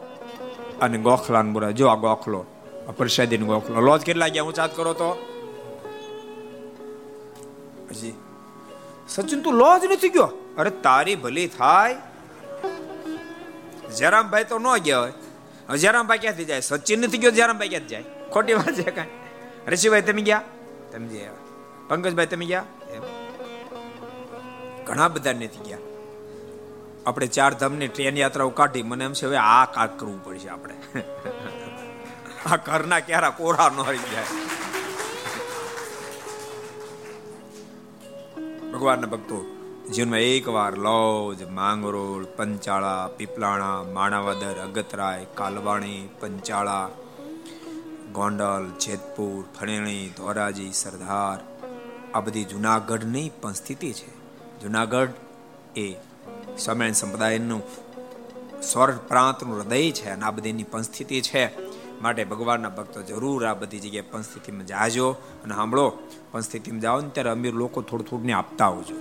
અને 0.81 0.97
ગોખલાન 0.97 1.53
બોલા 1.53 1.71
જો 1.71 1.87
આ 1.87 1.95
ગોખલો 1.95 2.45
પ્રસાદીનો 2.97 3.45
ગોખલો. 3.45 3.81
લોજ 3.81 4.01
કેટલા 4.01 4.27
ગયા? 4.27 4.43
હું 4.43 4.53
ચાત 4.53 4.75
કરો 4.75 4.93
તો. 4.93 5.09
હજી 7.91 8.13
સચિન, 9.15 9.41
તું 9.41 9.53
લો 9.53 9.79
જ 9.79 9.85
નથી 9.85 10.09
ગયો? 10.09 10.29
અરે, 10.57 10.69
તારી 10.69 11.15
ભલી 11.15 11.47
થાય. 11.47 11.95
જયરામભાઈ 13.97 14.43
તો 14.43 14.59
ન 14.59 14.77
ગયા 14.77 14.99
હોય. 14.99 15.13
જયરામભાઈ 15.77 16.17
ક્યાંથી 16.17 16.45
જાય? 16.45 16.59
સચિન 16.59 16.99
નથી 16.99 17.17
ગયો 17.17 17.31
જયરામભાઈ 17.31 17.69
ક્યાંથી 17.69 17.87
જાય? 17.87 18.03
ખોટી 18.33 18.53
વાત 18.53 18.73
છે 18.73 18.91
કાંઈ. 18.91 19.07
ઋષિભાઈ, 19.67 20.01
તમે 20.01 20.21
ગયા? 20.21 20.41
તમે 20.91 21.07
ગયા 21.07 21.29
પંકજભાઈ, 21.87 22.25
તમે 22.25 22.45
ગયા? 22.45 22.63
ઘણા 24.83 25.07
બધા 25.07 25.33
નથી 25.33 25.63
ગયા. 25.65 25.77
આપણે 27.05 27.27
ચાર 27.27 27.53
ધામની 27.53 27.87
ટ્રેન 27.87 28.17
યાત્રાઓ 28.17 28.49
કાઢી. 28.49 28.83
મને 28.83 29.05
એમ 29.05 29.13
છે, 29.13 29.25
હવે 29.25 29.37
આ 29.37 29.65
કાક 29.65 29.99
કરવું 29.99 30.23
પડશે 30.23 30.49
આપણે. 30.49 30.75
આ 32.51 32.55
ઘરના 32.55 32.99
ક્યારા 32.99 33.29
કોરા 33.29 33.69
ન 33.69 33.89
રહી 33.89 33.97
જાય. 33.97 34.50
ભગવાનના 38.73 39.07
ભક્તો, 39.07 39.45
જીવનમાં 39.93 40.19
એકવાર 40.19 40.75
લોજ, 40.75 41.43
માંગરોળ, 41.43 42.25
પંચાળા, 42.25 43.09
પીપલાણા, 43.17 43.83
માણાવદર, 43.83 44.53
અગતરાય, 44.59 45.25
કાલવાણી, 45.35 46.09
પંચાળા, 46.19 46.89
ગોંડલ, 48.13 48.71
જેતપુર, 48.79 49.59
ફણેણી, 49.59 50.13
ધોરાજી, 50.17 50.71
સરદાર, 50.73 51.67
આ 52.13 52.19
બધી 52.19 52.43
જુનાગઢની 52.43 53.31
પણ 53.41 53.53
સ્થિતિ 53.53 53.93
છે. 53.93 54.09
જુનાગઢ 54.59 55.09
એ 55.75 55.95
સ્વામિનારાયણ 56.57 56.93
સંપ્રદાયનું 56.93 57.61
સ્વર 58.61 58.91
પ્રાંતનું 58.91 59.55
હૃદય 59.57 59.91
છે 59.91 60.09
અને 60.09 60.25
આ 60.25 60.31
બધીની 60.31 60.63
પણ 60.63 60.81
સ્થિતિ 60.81 61.21
છે. 61.21 61.70
માટે 62.01 62.23
ભગવાનના 62.23 62.69
ભક્તો 62.69 63.01
જરૂર 63.01 63.45
આ 63.45 63.53
બધી 63.53 63.79
જગ્યાએ 63.79 64.03
પંચસ્થિતિમાં 64.11 64.65
જાજો 64.65 65.11
અને 65.11 65.55
સાંભળો 65.55 65.93
પંચસ્થિતિમાં 66.31 66.81
જાઓ 66.81 67.01
ને 67.01 67.09
ત્યારે 67.09 67.29
અમીર 67.29 67.53
લોકો 67.53 67.81
થોડું 67.81 68.07
થોડું 68.07 68.25
ને 68.25 68.33
આપતા 68.33 68.65
આવજો. 68.65 68.95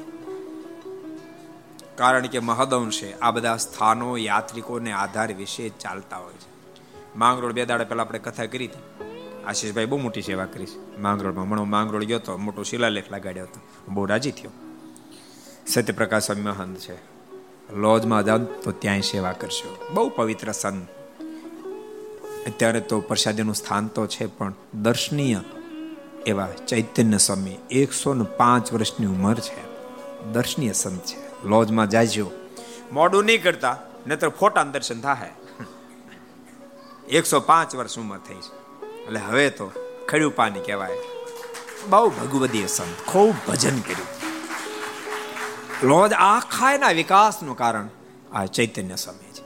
કારણ 1.96 2.26
કે 2.26 2.38
મહદઅંશે 2.38 3.12
આ 3.12 3.30
બધા 3.30 3.56
સ્થાનો 3.56 4.16
યાત્રિકોને 4.16 4.92
આધાર 4.92 5.34
વિશે 5.34 5.68
ચાલતા 5.68 6.16
હોય 6.16 6.32
છે. 6.32 6.50
માંગરોળ 7.16 7.52
બે 7.52 7.66
દાડા 7.66 7.84
પહેલા 7.84 8.02
આપણે 8.02 8.18
કથા 8.18 8.46
કરી 8.46 8.66
હતી. 8.66 9.04
આશીષભાઈ 9.44 9.86
બહુ 9.86 9.98
મોટી 9.98 10.22
સેવા 10.22 10.44
કરી 10.44 10.66
છે. 10.66 10.98
માંગરોળમાં 10.98 11.48
મણો 11.48 11.64
માંગરોળ 11.64 12.04
ગયો 12.04 12.18
તો 12.18 12.36
મોટો 12.36 12.62
શિલાલેખ 12.62 13.12
લગાડ્યો 13.12 13.42
હતો. 13.42 13.60
બહુ 13.88 14.04
રાજી 14.04 14.30
થયો. 14.30 14.50
સત્યપ્રકાશ 15.66 16.26
સ્વામી 16.26 16.42
મહંત 16.42 16.78
છે. 16.78 16.94
લોજમાં 17.74 18.24
જાઓ 18.24 18.38
તો 18.38 18.72
ત્યાંય 18.72 19.00
સેવા 19.00 19.32
કરશો. 19.32 19.90
બહુ 19.94 20.08
પવિત્ર 20.08 20.52
સંત. 20.52 20.88
અત્યારે 22.46 22.80
તો 22.80 23.00
પ્રસાદીનું 23.00 23.54
સ્થાન 23.54 23.86
તો 23.86 24.06
છે, 24.06 24.26
પણ 24.26 24.54
દર્શનીય 24.74 25.40
એવા 26.26 26.48
ચૈતન્ય 26.68 27.18
સ્વામી 27.18 27.56
એકસો 27.70 28.14
ને 28.14 28.24
પાંચ 28.24 28.72
વર્ષની 28.72 29.06
ઉંમર 29.06 29.34
છે. 29.34 29.60
દર્શનીય 30.32 30.72
સંત 30.72 31.00
છે. 31.00 31.48
લોજમાં 31.48 31.90
જાજો. 31.90 32.30
મોડું 32.92 33.24
નહીં 33.24 33.42
કરતા, 33.42 33.78
નહીતર 34.06 34.28
ફોટા 34.28 34.62
દર્શન 34.62 35.00
થાય 35.00 35.30
એકસો 37.08 37.40
પાંચ 37.40 37.74
વર્ષ 37.74 37.98
ઉંમર 37.98 38.18
થઈ 38.18 38.34
છે. 38.34 38.76
એટલે 39.06 39.20
હવે 39.20 39.50
તો 39.50 39.72
ખડ્યું 40.08 40.36
પાણી 40.36 40.60
કહેવાય. 40.60 40.96
બહુ 41.88 42.10
ભગવદીય 42.10 42.66
સંત, 42.66 43.06
ખૂબ 43.06 43.34
ભજન 43.48 43.80
કર્યું. 43.80 44.08
લોજ 45.88 46.12
આખા 46.12 46.72
એના 46.72 46.88
વિકાસનું 46.88 47.56
કારણ 47.56 47.88
આ 48.32 48.46
ચૈતન્ય 48.46 48.96
સ્વામી 48.96 49.32
છે. 49.32 49.44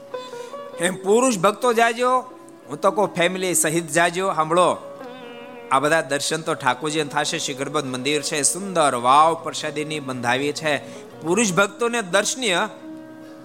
એમ 0.78 0.94
પુરુષ 0.94 1.38
ભક્તો 1.38 1.72
જાજો 1.72 2.33
હું 2.68 2.80
તો 2.80 2.90
કહું 2.90 3.14
ફેમિલી 3.14 3.54
સહિત 3.54 3.90
જાજો, 3.90 4.32
સાંભળો. 4.32 5.00
આ 5.72 5.78
બધા 5.78 6.00
દર્શન 6.00 6.42
તો 6.42 6.54
ઠાકોરજી 6.54 7.02
થશે 7.02 7.54
ગણપત 7.54 7.84
મંદિર 7.84 8.22
છે, 8.22 8.42
સુંદર 8.42 8.94
વાવ 8.94 9.34
પ્રસાદીની 9.34 10.00
બંધાવી 10.00 10.52
છે. 10.52 10.76
પુરુષ 11.20 11.52
ભક્તોને 11.52 12.02
દર્શનીય 12.02 12.68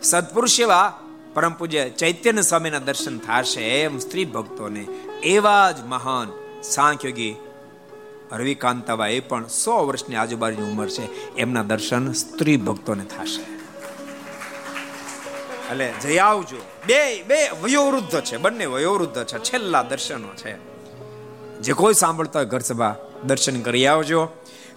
સત્પુરુષ 0.04 0.60
એવા 0.60 1.00
પરમ 1.34 1.54
પૂજ્ય 1.54 1.90
ચૈતન્ય 1.90 2.42
સ્વામીના 2.42 2.80
દર્શન 2.80 3.18
થશે 3.18 3.82
એમ 3.82 3.98
સ્ત્રી 3.98 4.26
ભક્તોને. 4.26 4.82
એવા 5.24 5.72
જ 5.72 5.76
મહાન 5.86 6.32
સાંખ્યોગી 6.64 7.36
રવિકાંતાબા 8.32 9.08
એ 9.08 9.20
પણ 9.20 9.48
સો 9.48 9.86
વર્ષની 9.86 10.16
આજુબાજુની 10.16 10.70
ઉંમર 10.70 10.90
છે. 10.90 11.36
એમના 11.36 11.64
દર્શન 11.64 12.14
સ્ત્રી 12.14 12.58
ભક્તોને 12.58 13.04
થશે. 13.04 13.59
એટલે 15.72 15.94
જઈ 16.02 16.18
આવજો. 16.18 16.58
બે 16.88 17.24
બે 17.24 17.50
વયોવૃદ્ધ 17.64 18.22
છે, 18.22 18.38
બંને 18.38 18.66
વયોવૃદ્ધ 18.66 19.24
છે, 19.24 19.38
છેલ્લા 19.38 19.84
દર્શનો 19.84 20.28
છે. 20.28 20.58
જે 21.60 21.74
કોઈ 21.74 21.94
સાંભળતા 21.94 22.40
હોય 22.40 22.46
ઘર 22.46 22.60
સભા 22.60 22.96
દર્શન 23.24 23.62
કરી 23.62 23.86
આવજો. 23.86 24.30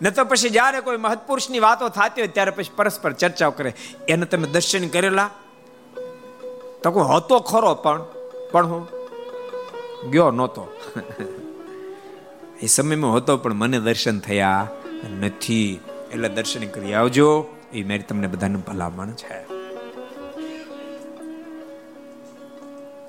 ન 0.02 0.10
તો 0.10 0.24
પછી 0.24 0.48
જ્યારે 0.48 0.80
કોઈ 0.80 0.96
મહત્પુરુષની 0.96 1.58
વાતો 1.58 1.88
થતી 1.88 2.20
હોય 2.20 2.28
ત્યારે 2.28 2.50
પછી 2.50 2.70
પરસ્પર 2.76 3.12
ચર્ચાઓ 3.12 3.50
કરે. 3.50 3.74
એને 4.08 4.26
તમે 4.26 4.48
દર્શન 4.48 4.88
કરેલા? 4.88 5.30
તો 6.82 6.90
કોઈ 6.90 7.04
હતો 7.16 7.38
ખરો 7.38 7.74
પણ 7.74 8.04
પણ 8.52 8.66
હું 8.66 8.88
ગયો 10.10 10.30
નહોતો. 10.30 10.66
એ 12.62 12.66
સમયમાં 12.66 13.16
હતો 13.16 13.36
પણ 13.36 13.52
મને 13.52 13.80
દર્શન 13.80 14.18
થયા 14.20 14.68
નથી. 15.20 15.80
એટલે 16.12 16.28
દર્શન 16.28 16.66
કરી 16.66 16.94
આવજો. 16.94 17.46
એ 17.72 17.84
મારી 17.84 17.98
તમને 17.98 18.26
બધાને 18.26 18.56
ભલામણ 18.56 19.10
છે. 19.10 19.51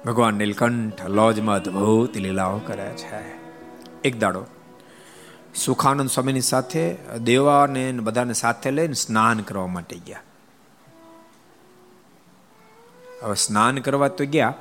ભગવાન 0.05 0.33
નીલકંઠ 0.33 1.05
લોજમાં 1.05 1.55
અદભુત 1.55 2.17
લીલાઓ 2.17 2.57
કરે 2.57 2.93
છે. 2.97 3.43
એક 4.01 4.19
દાડો. 4.19 4.45
સુખાનંદ 5.55 6.09
સ્વામીની 6.09 6.41
સાથે, 6.41 6.95
દેવાને 7.23 7.91
બધાને 7.91 8.33
સાથે 8.33 8.71
લઈને 8.71 8.93
સ્નાન 8.93 9.39
કરવા 9.39 9.67
માટે 9.67 9.95
ગયા. 9.95 10.19
હવે 13.23 13.35
સ્નાન 13.35 13.77
કરવા 13.77 14.07
તો 14.07 14.25
ગયા, 14.25 14.53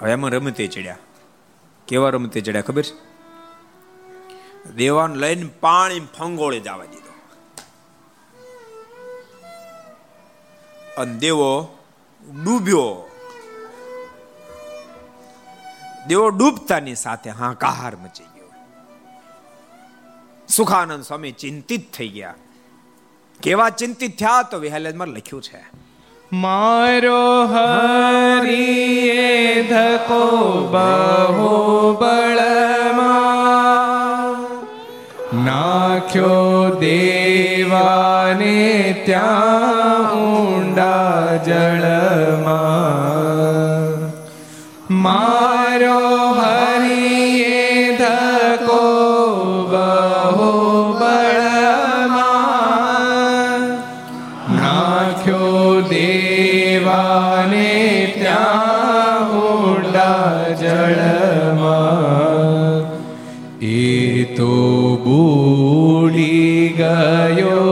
હવે 0.00 0.12
એમાં 0.12 0.30
રમતે 0.30 0.66
ચડ્યા. 0.66 0.96
કેવા 1.88 2.10
રમતે 2.10 2.40
ચડ્યા 2.40 2.62
ખબર 2.62 2.82
છે? 2.82 3.08
દેવાન 4.76 5.14
લઈને 5.14 5.48
પાણી 5.60 6.00
ફંગોળે 6.00 6.60
જવા 6.60 6.84
દીધો. 6.84 7.12
અને 10.96 11.18
દેવો 11.18 11.78
ડૂબ્યો. 12.44 13.07
દેવો 16.08 16.28
ડૂબતાની 16.28 16.94
સાથે 16.94 17.30
હાહાકાર 17.30 17.96
મચી 17.96 18.24
ગયો. 18.24 18.50
સુખાનંદ 20.48 21.04
સ્વામી 21.04 21.32
ચિંતિત 21.32 21.92
થઈ 21.92 22.08
ગયા. 22.08 22.34
કેવા 23.42 23.70
ચિંતિત 23.70 24.18
થયા 24.18 24.42
તો 24.42 24.58
વિહાલેજમાં 24.58 25.08
લખ્યું 25.08 25.42
છે, 25.42 25.64
મારો 26.32 27.46
હરિએ 27.46 29.62
ધકો 29.62 30.68
બહુ 30.72 31.78
નાખ્યો 35.44 36.76
દેવાને 36.80 38.56
ત્યાં 39.06 40.12
ઊંડા 40.12 41.36
જળમાં 41.36 41.77
મારો 45.04 45.98
હરિયે 46.38 47.96
ધકો 47.98 48.82
બહુ 49.72 50.48
બળમાં 51.00 52.46
નાખ્યો 54.56 55.62
દેવાને 55.92 57.70
ત્યાં 58.14 59.22
ઊંડા 59.42 60.32
જળમાં. 60.62 61.98
એ 63.60 64.24
તો 64.36 64.54
બૂડી 65.04 66.62
ગયો 66.78 67.67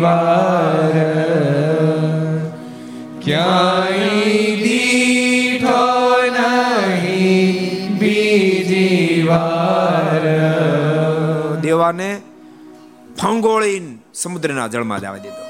વાર 0.00 0.94
ક્યાંય 3.20 4.44
દીઠો 4.60 5.82
નહીં 6.36 7.98
બીજી 7.98 9.22
વાર 9.24 10.24
દેવાને 11.62 12.10
ફંગોળીને 13.16 13.92
સમુદ્રના 14.14 14.68
જળમાં 14.68 15.02
જવા 15.02 15.18
દીધો 15.18 15.44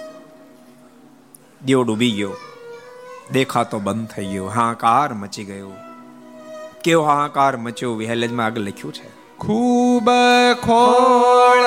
દેવ 1.63 1.81
ડૂબી 1.83 2.13
ગયો 2.13 2.35
દેખાતો 3.33 3.81
બંધ 3.81 4.11
થઈ 4.13 4.29
ગયો 4.29 4.49
હાહાકાર 4.51 5.15
મચી 5.17 5.45
ગયો 5.45 5.73
કેવો 6.83 7.03
હાહાકાર 7.05 7.55
મચ્યો 7.59 7.95
વિહેલેજમાં 7.95 8.47
આગળ 8.47 8.69
લખ્યું 8.69 8.95
છે 8.95 9.18
ખૂબ 9.41 10.09
ખોળ 10.61 11.65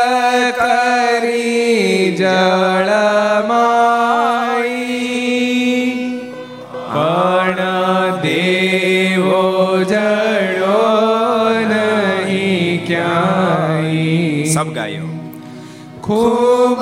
કરી 0.51 2.15
જળમાઈ 2.15 3.51
પણ 6.93 7.61
દેવો 8.21 9.41
જડો 9.83 10.81
નહીં 11.69 12.87
ક્યાંય. 12.87 14.45
સબ 14.53 14.67
ગાયો. 14.73 15.09
ખૂબ 16.01 16.79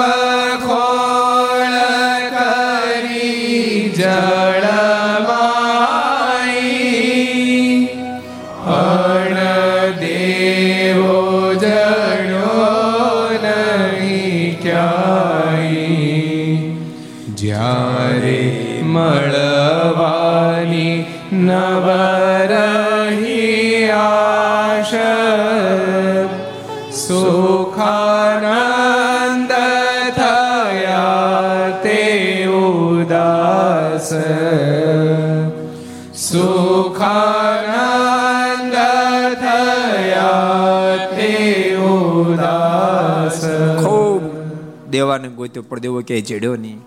દેવાને 44.90 45.28
ગોત્યો, 45.28 45.64
પણ 45.64 45.80
દેવો 45.80 46.02
કે 46.02 46.22
ચડ્યો 46.22 46.56
નહીં. 46.56 46.82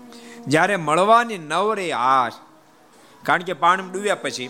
જ્યારે 0.47 0.75
મળવાની 0.75 1.37
નવરે 1.37 1.91
આશ, 1.91 2.33
કારણ 3.23 3.43
કે 3.43 3.53
પાણી 3.53 3.89
ડૂબ્યા 3.93 4.15
પછી 4.15 4.49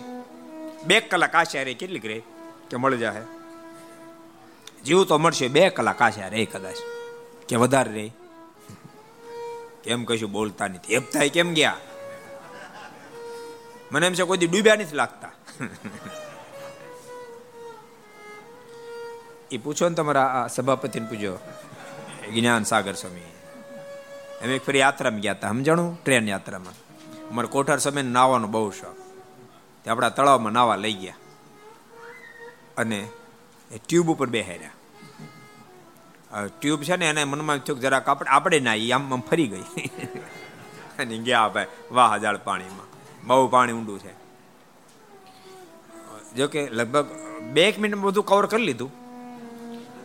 બે 0.86 1.00
કલાક 1.00 1.36
રે 1.54 1.74
કેટલીક 1.74 2.06
રે 2.06 2.22
કે 2.70 2.76
મળી 2.76 2.98
જાય 2.98 3.22
જીવ 4.84 5.04
તો 5.04 5.18
મળશે, 5.18 5.48
બે 5.48 5.68
કલાક 5.68 6.02
રે 6.30 6.44
કદાચ, 6.44 6.76
કે 7.48 7.56
વધારે 7.56 7.92
રે 7.92 8.12
કેમ 9.84 10.04
કશું 10.04 10.32
બોલતા 10.32 10.68
નથી? 10.68 10.94
એમ 10.94 11.02
થાય 11.12 11.28
કેમ 11.28 11.54
ગયા? 11.54 11.76
મને 13.92 14.06
એમ 14.06 14.14
છે 14.14 14.22
કોઈ 14.22 14.38
ડૂબ્યા 14.38 14.76
નથી 14.76 14.96
લાગતા. 14.96 15.30
એ 19.50 19.56
પૂછો 19.56 19.88
ને 19.88 19.94
તમારા 19.94 20.48
સભાપતિને 20.54 21.06
પૂછો, 21.08 21.38
જ્ઞાન 22.34 22.64
સાગર 22.64 22.94
સ્વામી 22.94 23.33
એક 24.50 24.66
ફરી 24.66 24.78
યાત્રામાં 24.78 25.20
ગયા 25.20 25.32
હતા. 25.32 25.48
સમજાણું? 25.48 26.04
ટ્રેન 26.04 26.28
યાત્રામાં. 26.28 26.72
અમારે 27.28 27.48
કોઠાર 27.48 27.78
સમય 27.78 28.02
નાવાનો 28.02 28.48
બહુ 28.48 28.70
શોખ. 28.70 28.96
તે 29.84 29.90
આપણા 29.90 30.08
તળાવમાં 30.08 30.52
નાવા 30.52 30.76
લઈ 30.76 30.92
ગયા. 30.92 31.14
અને 32.76 33.08
એ 33.72 33.78
ટ્યુબ 33.88 34.10
ઉપર 34.10 34.26
બેહાર્યા. 34.26 34.70
ટ્યુબ 36.60 36.82
છે 36.82 36.96
ને, 36.96 37.08
એને 37.08 37.24
મનમાં 37.24 37.58
થયું 37.58 37.80
જરાક 37.80 38.08
આપણે 38.08 38.30
આપણે 38.30 38.60
ના 38.60 38.72
આમ 38.94 39.14
આમ 39.14 39.20
ફરી 39.20 39.46
ગઈ. 39.46 39.62
અને 40.98 41.18
ગયા 41.18 41.48
ભાઈ, 41.48 41.66
વાહ 41.90 42.14
હજાર 42.14 42.36
પાણીમાં. 42.36 42.86
બહુ 43.26 43.48
પાણી 43.48 43.72
ઊંડું 43.72 43.98
છે. 43.98 44.24
જો 46.36 46.48
કે 46.48 46.68
લગભગ 46.68 47.06
બે 47.40 47.68
એક 47.68 47.78
મિનિટમાં 47.78 48.06
બધું 48.06 48.26
કવર 48.26 48.46
કરી 48.46 48.64
લીધું. 48.64 48.92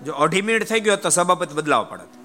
જો 0.06 0.14
અઢી 0.14 0.42
મિનિટ 0.42 0.64
થઈ 0.64 0.80
ગયો 0.80 0.96
તો 0.96 1.10
સભાપતિ 1.10 1.54
બદલાવ 1.54 1.84
પડત. 1.90 2.19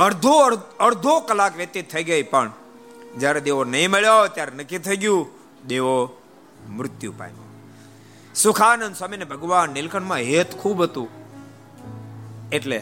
અડધો 0.00 0.34
અડધો 0.80 1.20
કલાક 1.20 1.56
વ્યતીત 1.56 1.92
થઈ 1.92 2.04
ગઈ, 2.04 2.22
પણ 2.22 2.50
જ્યારે 3.18 3.40
દેવો 3.40 3.64
નહીં 3.64 3.90
મળ્યો 3.90 4.28
ત્યારે 4.28 4.52
નક્કી 4.56 4.78
થઈ 4.78 4.96
ગયું, 4.96 5.28
દેવો 5.66 5.94
મૃત્યુ 6.68 7.12
પામ્યો. 7.18 7.48
સુખાનંદ 8.34 8.96
સ્વામીને 8.96 9.24
ભગવાન 9.24 9.70
નીલકંઠમાં 9.70 10.18
હેત 10.18 10.54
ખૂબ 10.58 10.82
હતું. 10.82 11.08
એટલે 12.52 12.78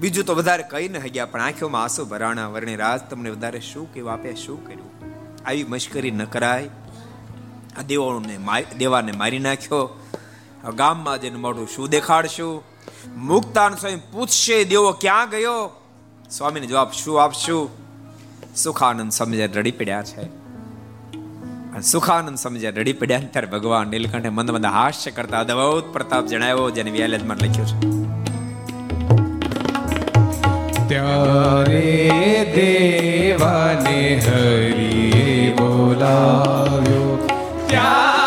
બીજું 0.00 0.24
તો 0.24 0.34
વધારે 0.34 0.62
કહી 0.62 0.88
ન 0.88 0.98
ગયા 0.98 1.26
પણ 1.26 1.40
આંખોમાં 1.40 1.82
આંસુ 1.82 2.04
ભરાણા, 2.04 2.48
વર્ણિ 2.48 2.76
રાજ 2.76 3.00
તમને 3.10 3.30
વધારે 3.30 3.60
શું 3.60 3.94
કેવું 3.94 4.12
આપે 4.12 4.34
શું 4.34 4.66
કર્યું? 4.66 4.92
આવી 5.46 5.64
મશ્કરી 5.64 6.10
ન 6.10 6.24
કરાય. 6.24 6.68
આ 7.78 7.82
દેવોને 7.82 8.36
દેવાને 8.78 9.12
મારી 9.12 9.38
નાખ્યો. 9.38 9.86
ગામમાં 10.74 11.20
જઈને 11.20 11.36
મોઢું 11.36 11.68
શું 11.68 11.88
દેખાડશું? 11.88 12.62
મુક્તાન 13.16 13.74
સ્વયં 13.74 14.04
પૂછશે, 14.12 14.64
દેવો 14.64 14.92
ક્યાં 14.92 15.30
ગયો? 15.30 15.83
સ્વામીને 16.36 16.66
જવાબ, 16.66 16.90
શું 16.90 17.22
આપશું 17.22 17.70
સુખાનંદ 18.56 19.10
સમજે 19.10 19.46
રડી 19.46 19.70
પડ્યા 19.70 20.02
છે. 20.02 20.22
સુખાનંદ 21.80 22.38
સમજે 22.38 22.70
રડી 22.70 22.92
પડ્યા 22.92 23.20
ત્યારે 23.20 23.46
ભગવાન 23.46 23.88
નીલકંઠે 23.88 24.28
મંદ 24.28 24.50
મંદ 24.50 24.66
હાસ્ય 24.66 25.10
કરતા 25.10 25.40
અદભુત 25.40 25.92
પ્રતાપ 25.92 26.26
જણાવ્યો, 26.26 26.70
જેને 26.70 26.90
વ્યાલેજમાં 26.90 27.36
લખ્યું 27.36 27.66
છે. 27.66 27.80
ત્યારે 30.88 31.82
દેવાને 32.56 34.00
હરિએ 34.26 35.52
બોલાવ્યો. 35.52 37.28
ત્યારે 37.68 38.23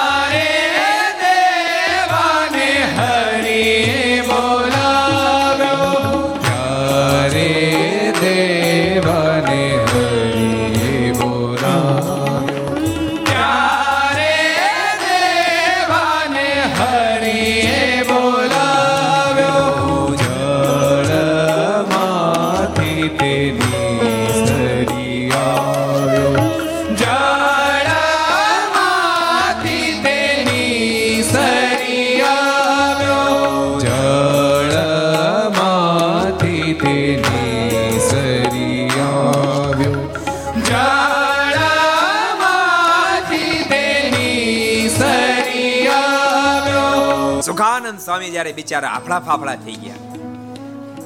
જ્યારે 48.48 48.56
બિચારા 48.56 48.90
આફળા 48.90 49.20
ફાફડા 49.20 49.56
થઈ 49.56 49.74
ગયા. 49.74 49.96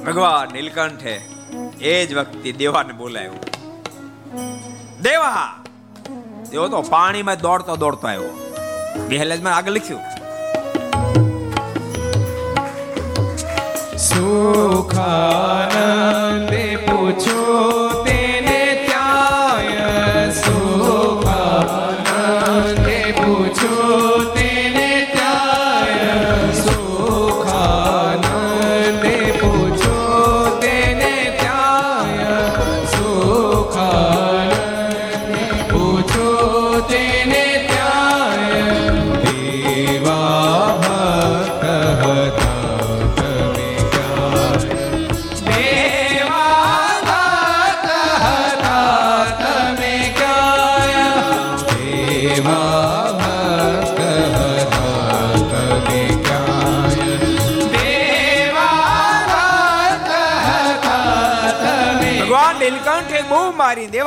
ભગવાન 0.06 0.52
નીલકંઠે 0.52 1.22
એ 1.80 2.06
જ 2.06 2.14
વખતે 2.14 2.52
દેવાને 2.52 2.92
બોલાયો 2.92 3.34
દેવા! 5.02 5.64
તેઓ 6.50 6.68
તો 6.68 6.82
પાણીમાં 6.82 7.40
દોડતો 7.40 7.76
દોડતો 7.76 8.08
આવ્યો. 8.08 8.52
બેહલેજમાં 9.08 9.56
આગળ 9.56 9.72
લખ્યું. 9.72 10.02
સુખાનંદે 13.96 16.76
પૂછો 16.76 17.81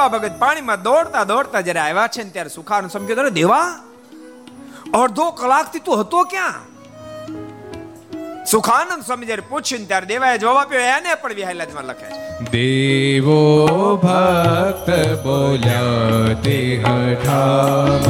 દેવા 0.06 0.20
ભગત 0.20 0.40
પાણીમાં 0.40 0.84
દોડતા 0.84 1.26
દોડતા 1.26 1.62
જ્યારે 1.62 1.82
આવ્યા 1.82 2.08
છે 2.08 2.24
ને 2.24 2.30
ત્યારે 2.30 2.50
સુખાનું 2.50 2.90
સમજ્યો 2.90 3.22
અરે 3.24 3.32
દેવા 3.32 3.68
અડધો 5.02 5.26
કલાકથી 5.32 5.84
તું 5.86 6.02
હતો 6.02 6.22
ક્યાં? 6.24 6.62
સુખાનંદ 8.46 9.06
સ્વામી 9.06 9.26
જયારે 9.26 9.46
પૂછ્યું 9.50 9.88
ત્યારે 9.88 10.10
દેવાએ 10.14 10.38
જવાબ 10.38 10.58
આપ્યો 10.58 10.84
એને 10.90 11.16
પણ 11.22 11.38
વિહાયલાજમાં 11.40 11.86
લખે 11.86 12.10
છે. 12.10 12.50
દેવો 12.52 13.40
ભક્ત 14.04 14.90
બોલ્યા 15.24 16.36
તે 16.44 16.58
હઠામ 16.86 18.04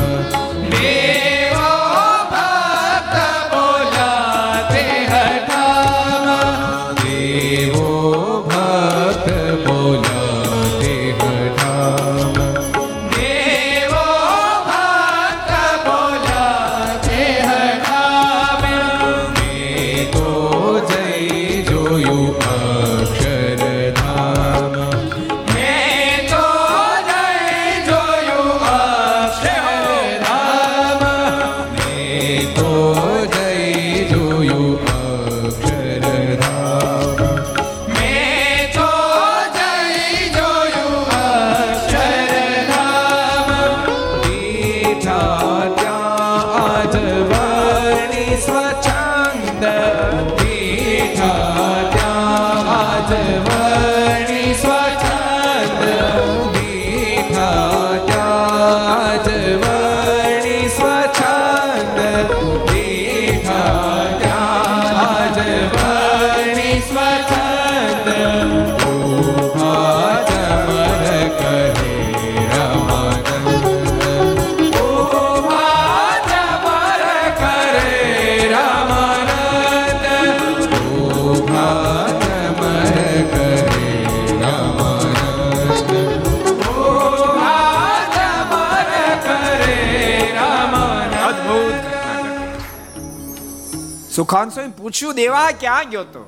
સુખાન 94.26 94.50
સ્વામી 94.50 94.72
પૂછ્યું, 94.72 95.16
દેવા, 95.16 95.52
ક્યાં 95.60 95.90
ગયો 95.90 96.04
તો? 96.04 96.22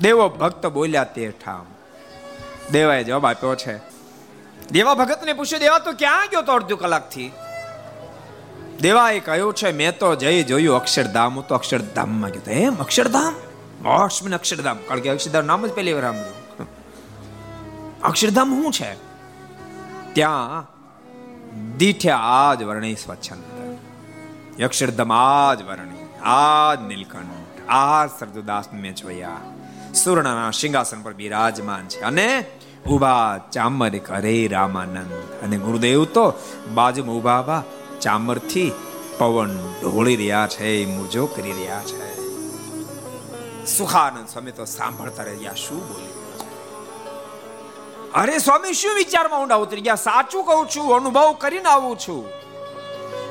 દેવો 0.00 0.28
ભક્ત 0.28 0.66
બોલ્યા, 0.66 1.04
તે 1.04 1.30
ઠામ. 1.30 1.66
દેવાએ 2.70 3.04
જવાબ 3.04 3.26
આપ્યો 3.26 3.54
છે, 3.54 3.76
દેવા 4.70 4.94
ભગતને 4.94 5.32
પૂછ્યું, 5.32 5.60
દેવા, 5.60 5.78
તો 5.78 5.92
ક્યાં 5.92 6.26
ગયો 6.30 6.42
તો 6.42 6.52
અડધો 6.52 6.76
કલાકથી? 6.76 7.32
દેવાએ 8.80 9.20
કહ્યું 9.20 9.54
છે, 9.54 9.72
મેં 9.72 9.98
તો 9.98 10.14
જઈ 10.14 10.42
જોયું 10.42 10.76
અક્ષરધામ, 10.76 11.34
હું 11.34 11.46
તો 11.48 11.54
અક્ષરધામમાં 11.54 12.30
ગયો 12.30 12.50
એમ, 12.50 12.76
અક્ષરધામ? 12.76 13.34
મોક્ષ 13.82 14.22
અક્ષરધામ, 14.22 14.78
કારણ 14.88 15.00
કે 15.00 15.08
અક્ષરધામ 15.08 15.46
નામ 15.46 15.66
જ 15.66 15.72
પહેલી 15.72 15.92
વાર 15.92 16.02
સાંભળ્યું. 16.02 16.68
અક્ષરધામ 18.02 18.62
શું 18.62 18.72
છે? 18.72 18.90
ત્યાં 20.12 20.66
દીઠ્યા 21.76 22.16
આજ 22.16 22.62
વર્ણી 22.62 22.94
સ્વચ્છંદ 22.94 24.62
અક્ષરધામ 24.62 25.12
આજ 25.12 25.62
વર્ણી 25.62 25.99
આજ 26.24 26.80
નીલકંઠ, 26.80 27.68
આ 27.68 28.06
સરદાસ 28.06 28.64
મેં 28.72 28.94
જોયા 28.94 29.36
સુવર્ણના 29.94 30.50
સિંહાસન 30.50 31.02
પર 31.02 31.12
બિરાજમાન 31.12 31.88
છે. 31.88 32.00
અને 32.00 32.44
ઊભા 32.90 33.38
ચામર 33.52 33.88
કરે 33.88 34.48
રામાનંદ. 34.48 35.12
અને 35.42 35.56
ગુરુદેવ 35.56 36.04
તો 36.04 36.34
બાજુમાં 36.74 37.16
ઊભા 37.16 37.40
ઊભા 37.40 37.62
ચામરથી 38.00 38.72
પવન 39.18 39.74
ઢોળી 39.82 40.16
રહ્યા 40.16 40.46
છે, 40.46 40.86
મૂજો 40.86 41.26
કરી 41.26 41.52
રહ્યા 41.52 41.82
છે. 41.82 42.10
સુખાનંદ 43.66 44.28
સ્વામી 44.28 44.50
તો 44.50 44.64
સાંભળતા 44.64 45.22
રહ્યા, 45.22 45.54
શું 45.54 45.88
બોલ્યું 45.88 46.20
અરે 48.12 48.38
સ્વામી, 48.38 48.72
શું 48.72 48.94
વિચારમાં 48.96 49.42
ઊંડા 49.42 49.54
ઉતરી 49.54 49.80
ગયા 49.80 49.94
સાચું 49.94 50.44
કહું 50.44 50.66
છું, 50.66 50.94
અનુભવ 50.94 51.32
કરીને 51.32 51.68
આવું 51.68 51.98
છું. 51.98 52.28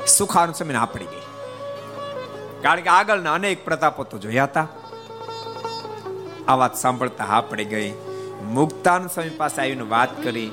સુખાનંદ 0.06 0.54
સ્વામી 0.54 0.72
ના 0.72 0.84
પડી 0.84 1.04
ગઈ 1.04 1.29
કારણ 2.62 2.80
કે 2.80 2.88
આગળના 2.88 3.34
અનેક 3.34 3.64
પ્રતાપો 3.64 4.04
તો 4.04 4.18
જોયા 4.18 4.44
હતા. 4.44 4.66
આ 6.48 6.54
વાત 6.54 6.74
સાંભળતા 6.76 7.24
હા 7.24 7.40
પડી 7.40 7.64
ગઈ. 7.64 7.92
મુક્તાન 8.42 9.06
સ્વામી 9.06 9.30
પાસે 9.30 9.62
આવીને 9.62 9.82
વાત 9.82 10.22
કરી. 10.22 10.50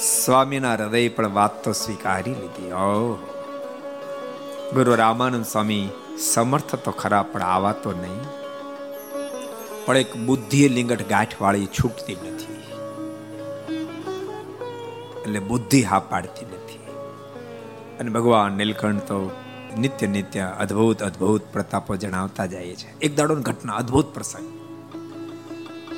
સ્વામીના 0.00 0.74
હૃદય 0.74 1.08
પણ 1.08 1.32
વાત 1.32 1.64
તો 1.64 1.72
સ્વીકારી 1.72 2.34
લીધી. 2.34 2.72
ઓ 2.72 3.14
ગુરુ 4.74 4.94
રામાનંદ 4.94 5.44
સ્વામી 5.44 5.88
સમર્થ 6.32 6.74
તો 6.74 6.90
ખરા, 6.90 7.22
પણ 7.22 7.42
આવા 7.42 7.72
તો 7.72 7.92
નહીં. 7.92 8.24
પણ 9.86 9.96
એક 9.96 10.16
બુદ્ધિ 10.16 10.68
લિંગટ 10.68 11.08
ગાંઠ 11.08 11.36
વાળી 11.40 11.66
છૂટતી 11.66 12.14
નથી. 12.14 12.62
એટલે 15.20 15.38
બુદ્ધિ 15.38 15.82
હા 15.82 15.98
પાડતી 16.00 16.44
નથી. 16.44 16.78
અને 18.00 18.10
ભગવાન 18.10 18.52
નીલકંઠ 18.52 19.02
તો 19.02 19.30
નિત્ય 19.78 20.06
નિત્ય 20.06 20.52
અદ્ભુત 20.60 21.02
અદ્ભુત 21.02 21.42
પ્રતાપો 21.52 21.96
જણાવતા 21.96 22.46
જાય 22.46 22.76
છે. 22.76 22.98
એક 22.98 23.16
દાડો 23.16 23.34
ઘટના, 23.34 23.72
અદ્ભુત 23.72 24.14
પ્રસંગ. 24.14 24.60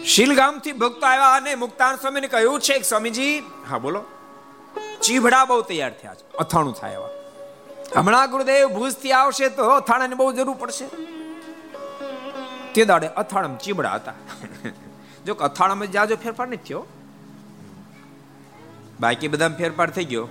શીલગામથી 0.04 0.72
ભક્તો 0.72 1.06
આવ્યા 1.06 1.32
અને 1.32 1.54
મુક્તાન 1.54 1.96
સ્વામીને 1.96 2.28
કહ્યું, 2.28 2.60
છે 2.60 2.82
સ્વામીજી. 2.82 3.42
હા, 3.68 3.78
બોલો. 3.78 4.04
ચીભડા 5.02 5.44
બહુ 5.44 5.62
તૈયાર 5.62 5.92
થયા 6.02 6.14
છે. 6.14 6.36
અથાણું 6.36 6.74
થાય 6.74 6.92
એવા. 6.92 7.08
હમણાં 7.96 8.30
ગુરુદેવ 8.30 8.68
ભૂજથી 8.68 9.12
આવશે 9.12 9.48
તો 9.48 9.64
અથાણાની 9.64 10.14
બહુ 10.14 10.32
જરૂર 10.32 10.56
પડશે. 10.56 10.88
તે 12.74 12.84
દાડે 12.84 13.08
અથાણમ 13.08 13.56
ચીબડા 13.56 13.94
હતા. 13.94 14.12
જો 15.26 15.34
અથાણામાં 15.34 15.92
જાજો 15.92 16.16
ફેરફાર 16.16 16.46
નથી 16.46 16.56
થયો. 16.56 16.86
બાકી 19.00 19.28
બધામાં 19.28 19.58
ફેરફાર 19.58 19.90
થઈ 19.90 20.04
ગયો. 20.04 20.28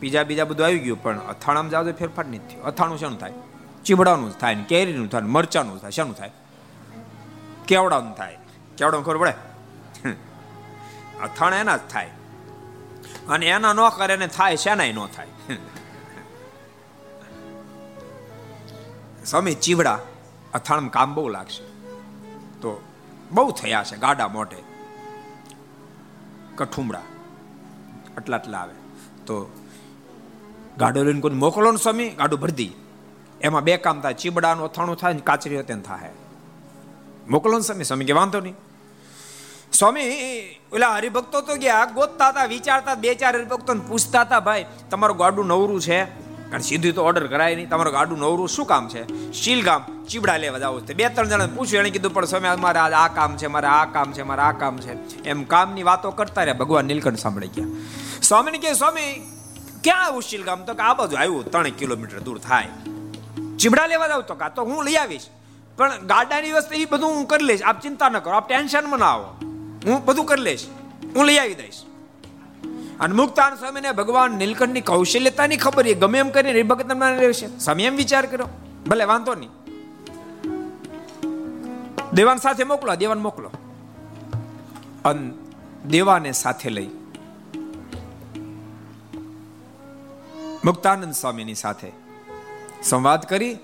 બીજા 0.00 0.22
બીજા 0.22 0.44
બધું 0.44 0.66
આવી 0.66 0.78
ગયું, 0.78 1.02
પણ 1.02 1.18
અથાણામાં 1.18 1.84
તો 1.84 1.92
ફેરફાર 1.92 2.26
નથી 2.26 2.38
થયો. 2.38 2.62
અથાણું 2.62 2.98
શેનું 2.98 3.18
થાય? 3.18 3.32
ચીબડાનું 3.84 4.38
થાય 4.38 4.54
ને 4.54 4.64
કેરીનું 4.64 5.08
થાય 5.08 5.20
ને 5.20 5.28
મરચાનું 5.28 5.80
થાય, 5.80 5.90
શેનું 5.90 6.16
થાય? 6.16 6.32
કેવડાનું 7.66 8.14
થાય? 8.14 8.38
કેવડો 8.78 9.02
ખબર 9.02 9.18
પડે? 9.18 9.34
અથાણ 11.22 11.54
એના 11.54 11.76
જ 11.76 11.80
થાય. 11.90 12.10
અને 13.28 13.46
એના 13.46 13.72
ન 13.72 13.80
કરે 13.88 14.16
ને 14.16 14.26
થાય, 14.26 14.56
શેનાય 14.56 14.92
ન 14.92 15.06
થાય? 15.06 15.32
સ્વામી 19.26 19.54
ચીવડા 19.54 19.98
અથાણમાં 20.54 20.90
કામ 20.90 21.14
બહુ 21.14 21.28
લાગશે. 21.28 21.64
તો 22.60 22.70
બહુ 23.32 23.50
થયા 23.50 23.84
છે, 23.84 23.96
ગાડા 23.96 24.28
મોટે 24.28 24.60
કઠુમડા 26.56 27.06
આટલા 28.16 28.36
આટલા 28.36 28.58
આવે. 28.58 28.74
તો 29.26 29.34
ગાડો 30.80 31.02
લઈને 31.02 31.20
કોઈ 31.20 31.34
મોકલો 31.34 31.70
ને 31.70 31.76
સ્વામી, 31.76 32.08
ગાડું 32.08 32.48
દઈ 32.56 32.72
એમાં 33.40 33.64
બે 33.64 33.76
કામ 33.76 34.00
થાય, 34.00 34.14
ચીબડાનું 34.14 34.64
અથાણું 34.64 34.96
થાય 34.96 35.12
ને 35.12 35.20
કાચરી 35.20 35.62
તેમ 35.62 35.82
થાય. 35.82 36.10
મોકલો 37.28 37.58
ને 37.58 37.60
સ્વામી 37.60 37.84
સ્વામી 37.84 38.04
કે 38.04 38.12
વાંધો 38.12 38.40
નહીં. 38.40 38.56
સ્વામી, 39.72 40.06
ઓલા 40.72 40.94
હરિભક્તો 40.94 41.40
તો 41.40 41.54
ગયા, 41.56 41.84
ગોતતા 41.94 42.28
હતા, 42.28 42.44
વિચારતા, 42.44 42.94
બે 42.94 43.14
ચાર 43.14 43.34
હરિભક્તો 43.36 43.74
પૂછતા 43.88 44.20
હતા, 44.20 44.40
ભાઈ, 44.40 44.66
તમારું 44.90 45.16
ગાડું 45.16 45.46
નવરું 45.46 45.80
છે? 45.80 46.04
કારણ 46.50 46.60
સીધું 46.60 46.92
તો 46.92 47.04
ઓર્ડર 47.04 47.26
કરાય 47.26 47.54
નહીં. 47.54 47.68
તમારું 47.68 47.92
ગાડું 47.92 48.18
નવરું 48.18 48.48
શું 48.48 48.66
કામ 48.66 48.88
છે? 48.88 49.02
શીલગામ 49.32 49.82
ચીબડા 50.04 50.36
લેવા 50.36 50.58
જાવ 50.58 50.78
બે 50.78 51.08
ત્રણ 51.08 51.28
જણા 51.28 51.46
પૂછ્યું 51.46 51.80
એને 51.80 51.90
કીધું, 51.90 52.14
પણ 52.14 52.24
સ્વામી 52.24 52.60
મારે 52.60 52.78
આ 52.78 53.08
કામ 53.08 53.36
છે, 53.36 53.46
મારે 53.46 53.66
આ 53.66 53.84
કામ 53.84 54.12
છે, 54.12 54.22
મારે 54.22 54.42
આ 54.42 54.52
કામ 54.52 54.78
છે. 54.78 55.22
એમ 55.22 55.44
કામની 55.44 55.82
વાતો 55.82 56.10
કરતા 56.10 56.42
રહ્યા, 56.42 56.54
ભગવાન 56.54 56.84
નીલકંઠ 56.84 57.18
સાંભળી 57.18 57.48
ગયા. 57.48 57.68
સ્વામીને 58.22 58.58
કે 58.58 58.72
સ્વામી 58.72 59.10
ક્યાં 59.84 60.16
ઉશીલ 60.16 60.44
ગામ 60.44 60.64
તો 60.64 60.74
કે 60.74 60.82
આ 60.82 60.94
બાજુ 60.94 61.16
આવ્યું 61.16 61.50
ત્રણ 61.50 61.70
કિલોમીટર 61.70 62.20
દૂર 62.20 62.38
થાય. 62.38 62.68
ચીબડા 63.58 63.86
લેવા 63.86 64.08
જાવ 64.08 64.20
તો 64.20 64.34
કા 64.34 64.48
તો 64.48 64.64
હું 64.64 64.84
લઈ 64.84 64.94
આવીશ. 64.94 65.26
પણ 65.76 66.06
ગાડાની 66.06 66.52
વસ્તુ 66.52 66.74
એ 66.74 66.84
બધું 66.84 67.10
હું 67.10 67.26
કરી 67.26 67.44
લઈશ. 67.44 67.62
આપ 67.62 67.80
ચિંતા 67.80 68.08
ન 68.08 68.18
કરો, 68.18 68.32
આપ 68.32 68.48
ટેન્શનમાં 68.48 68.98
ના 68.98 69.06
આવો. 69.06 69.28
હું 69.86 70.04
બધું 70.04 70.26
કરી 70.26 70.42
લઈશ. 70.42 70.66
હું 71.16 71.24
લઈ 71.24 71.38
આવી 71.38 71.54
દઈશ. 71.54 71.82
અને 73.00 73.14
મુક્તાન 73.14 73.54
સ્વામીને 73.54 73.92
ભગવાન 73.92 74.30
નીલકંઠની 74.30 74.80
કૌશલ્યતાની 74.80 75.56
ખબર 75.56 75.86
એ 75.86 75.94
ગમે 75.94 76.18
એમ 76.18 76.30
કરીને 76.30 76.62
ભગત 76.62 76.92
રહેશે 77.18 77.58
સ્વામી 77.58 77.82
એમ 77.82 77.96
વિચાર 77.96 78.26
કર્યો, 78.26 78.48
ભલે 78.86 79.04
વાંધો 79.04 79.34
નહીં. 79.34 79.50
દેવાન 82.12 82.36
સાથે 82.36 82.64
મોકલો 82.64 82.94
દેવાન 82.94 83.18
મોકલો. 83.18 83.50
અને 85.04 85.30
દેવાને 85.86 86.32
સાથે 86.32 86.70
લઈ. 86.70 86.90
મુક્તાનંદ 90.64 91.14
સ્વામીની 91.14 91.54
સાથે 91.54 91.92
સંવાદ 92.82 93.22
કરી 93.22 93.58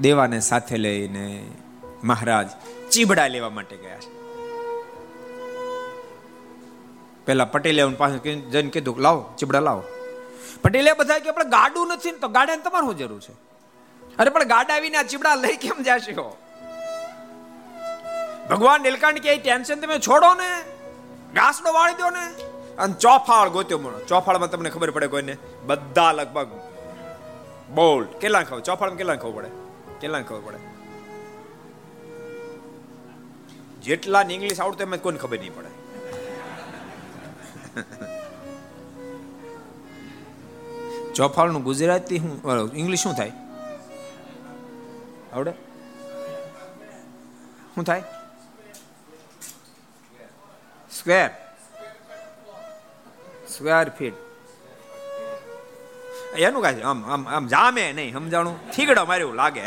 દેવાને 0.00 0.40
સાથે 0.40 0.76
લઈને 0.76 1.50
મહારાજ 2.04 2.48
ચીબડા 2.90 3.26
લેવા 3.26 3.50
માટે 3.50 3.76
ગયા 3.76 3.98
છે. 3.98 4.18
પેલા 7.26 7.44
પટેલે 7.44 7.84
પાસે 7.84 8.40
જઈને 8.40 8.70
કીધું, 8.70 8.98
લાવો, 8.98 9.34
ચીબડા 9.38 9.60
લાવો. 9.60 9.82
પટેલે 10.62 10.92
બધા 10.92 11.18
કે 11.18 11.28
આપણે 11.28 11.44
ગાડું 11.44 11.88
નથી 11.88 12.12
ને 12.12 12.18
તો 12.18 12.28
ગાડાને 12.28 12.62
તમારું 12.62 12.98
જરૂર 12.98 13.20
છે. 13.20 13.32
અરે, 14.18 14.30
પણ 14.30 14.44
ગાડા 14.44 14.78
વિના 14.78 15.02
ચીબડા 15.02 15.34
લઈ 15.34 15.56
કેમ 15.56 15.82
જાશો 15.82 16.36
ભગવાન 18.50 18.80
નીલકંઠ 18.80 19.18
કે 19.18 19.36
ટેન્શન 19.36 19.80
તમે 19.80 19.98
છોડો 19.98 20.34
ને 20.34 20.62
ઘાસડો 21.34 21.72
વાળી 21.72 21.94
દો 21.94 22.10
ને. 22.10 22.57
અને 22.78 22.94
ચોફાળ 22.94 23.48
ગોત્યો 23.48 23.78
મળો 23.78 24.00
ચોફાળમાં 24.08 24.50
તમને 24.50 24.70
ખબર 24.70 24.90
પડે 24.90 25.06
કોઈને? 25.06 25.36
બધા 25.66 26.12
લગભગ 26.12 26.48
બોલ 27.74 28.04
કેટલા 28.20 28.42
ખબર? 28.42 28.60
ચોફાળમાં 28.60 28.98
કેટલા 28.98 29.14
ખબર 29.14 29.32
પડે? 29.38 29.50
કેટલા 30.00 30.20
ખબર 30.22 30.42
પડે? 30.46 30.60
જેટલા 33.82 34.22
ઇંગ્લિશ 34.30 34.60
આવડતું 34.60 34.86
એમાં 34.86 35.02
કોઈને 35.02 35.18
ખબર 35.18 35.38
નહીં 35.38 35.54
પડે. 35.56 35.70
ચોફાળનું 41.14 41.62
ગુજરાતી 41.62 42.18
શું? 42.18 42.34
ઇંગ્લિશ 42.74 43.02
શું 43.02 43.14
થાય? 43.14 43.32
આવડે? 45.32 45.52
શું 47.74 47.84
થાય? 47.84 48.02
સ્ક્વેર 50.90 51.30
સ્ક્વેર 53.58 53.88
ફીટ 53.98 54.16
એનું 56.38 56.62
કાંઈ 56.62 56.82
આમ 56.90 56.98
આમ 57.12 57.22
આમ 57.28 57.44
જામે 57.48 57.84
નહીં, 57.92 58.12
સમજાણું? 58.14 58.56
થીગડો 58.70 59.04
માર્યું 59.04 59.34
લાગે. 59.34 59.64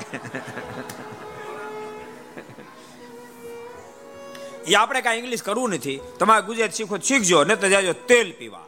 એ 4.67 4.73
આપણે 4.73 5.01
કાંઈ 5.01 5.21
ઇંગ્લિશ 5.21 5.43
કરવું 5.43 5.73
નથી. 5.75 5.99
તમારે 6.19 6.45
ગુજરાત 6.45 6.73
શીખો 6.79 6.97
શીખજો 6.97 7.43
ને 7.43 7.55
તો 7.55 7.67
જાજો 7.69 7.93
તેલ 8.09 8.29
પીવા. 8.39 8.65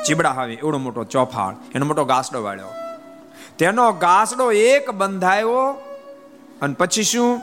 ચીબડા 0.05 0.31
હાવી, 0.31 0.53
એવડો 0.53 0.77
મોટો 0.77 1.03
ચોફાળ, 1.03 1.55
એનો 1.75 1.85
મોટો 1.85 2.05
ગાસડો 2.05 2.43
વાળ્યો. 2.43 2.73
તેનો 3.57 3.91
ગાસડો 3.91 4.51
એક 4.51 4.91
બંધાયો 4.91 5.61
અને 6.61 6.73
પછી 6.73 7.03
શું? 7.03 7.41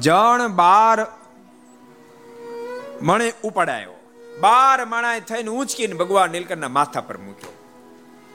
જણ 0.00 0.48
બાર 0.48 1.06
મણે 3.02 3.32
ઉપડાયો. 3.44 3.96
બાર 4.40 4.84
માણાએ 4.84 5.20
થઈને 5.20 5.50
ઊંચકીને 5.50 5.94
ભગવાન 5.94 6.30
નીલકંઠના 6.30 6.68
માથા 6.68 7.00
પર 7.00 7.18
મૂક્યો. 7.18 7.54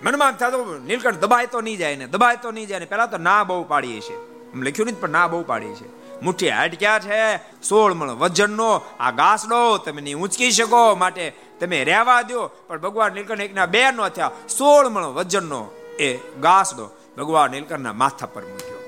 મનમાં 0.03 0.31
થતો 0.31 0.79
નીલકંઠ 0.85 1.19
દબાય 1.19 1.45
તો 1.45 1.61
નહીં 1.61 1.77
જાય 1.77 1.95
ને, 1.95 2.07
દબાય 2.07 2.35
તો 2.35 2.51
નહીં 2.51 2.67
જાય 2.67 2.79
ને 2.79 2.85
પેલા 2.85 3.05
તો 3.05 3.17
ના 3.17 3.43
બહુ 3.43 3.63
પાડીએ 3.63 3.99
છે 3.99 4.15
લખ્યું 4.55 4.85
નહીં 4.85 4.99
પણ 4.99 5.09
ના 5.09 5.27
બહુ 5.27 5.43
પાડીએ 5.43 5.75
છે 5.75 5.87
મુઠ્ઠી 6.21 6.49
હાટ 6.49 6.79
ક્યાં 6.79 6.99
છે? 6.99 7.35
સોળ 7.63 7.93
મણ 7.93 8.09
વજનનો 8.09 8.81
આ 8.99 9.11
ગાસડો, 9.11 9.77
તમે 9.77 10.01
નહીં 10.01 10.17
ઊંચકી 10.17 10.51
શકો, 10.51 10.95
માટે 10.95 11.33
તમે 11.59 11.83
રહેવા 11.83 12.21
દો. 12.21 12.47
પણ 12.67 12.79
ભગવાન 12.79 13.13
નીલકંઠ 13.13 13.41
એકના 13.41 13.65
બે 13.65 13.91
નો 13.91 14.09
થયા. 14.09 14.31
સોળ 14.57 14.89
મણ 14.89 15.05
વજનનો 15.05 15.67
એ 15.99 16.13
ગાસડો 16.41 16.89
ભગવાન 17.17 17.51
નીલકંઠના 17.51 17.93
માથા 17.93 18.25
પર 18.25 18.41
મૂક્યો. 18.41 18.79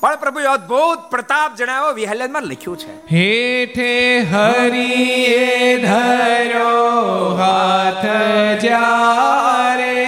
પણ 0.00 0.16
પ્રભુ 0.16 0.40
અદ્ભુત 0.50 0.98
પ્રતાપ 1.10 1.56
જણાવ્યો. 1.56 1.92
વિહલનમાં 1.92 2.42
લખ્યું 2.42 2.78
છે. 2.78 2.92
હેઠે 3.14 4.18
હરિએ 4.18 5.76
ધર્યો, 5.76 6.70
હાથ 7.34 8.04
જારે 8.60 10.06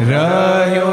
રહ્યો 0.00 0.91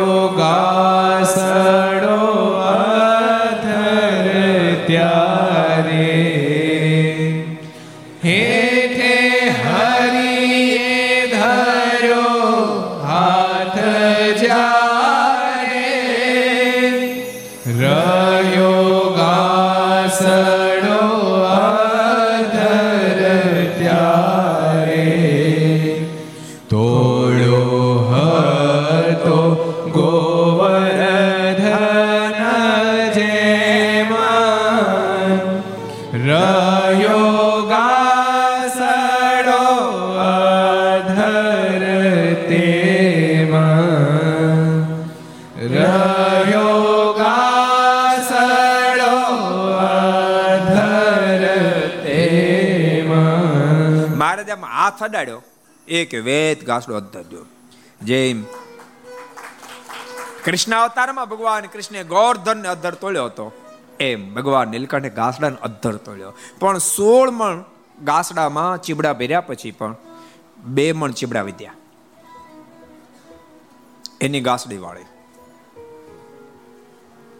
હાથ 55.02 55.12
એક 55.88 56.14
વેત 56.14 56.66
ઘાસડો 56.66 57.00
દો. 57.00 57.45
જેમ 58.02 58.43
કૃષ્ણ 60.45 60.82
અવતારમાં 60.82 61.30
ભગવાન 61.30 61.66
કૃષ્ણે 61.66 62.04
ગોર્ધન 62.04 62.68
અધર 62.68 62.93
તોડ્યો 62.93 63.26
હતો. 63.26 63.52
એમ 64.00 64.34
ભગવાન 64.34 64.68
નીલકંઠે 64.68 65.10
ઘાસડાને 65.10 65.58
અધર 65.62 65.95
તોડ્યો. 65.95 66.34
પણ 66.60 66.78
સોળ 66.78 67.30
મણ 67.30 67.64
ઘાસડામાં 68.04 68.82
ચીબડા 68.82 69.14
ભર્યા 69.14 69.41
પછી 69.41 69.72
પણ 69.72 69.95
બે 70.58 70.91
મણ 70.91 71.12
ચીબડા 71.12 71.41
વિદ્યા 71.41 71.74
એની 74.22 74.41
ઘાસડી 74.41 74.78
વાળી. 74.78 75.06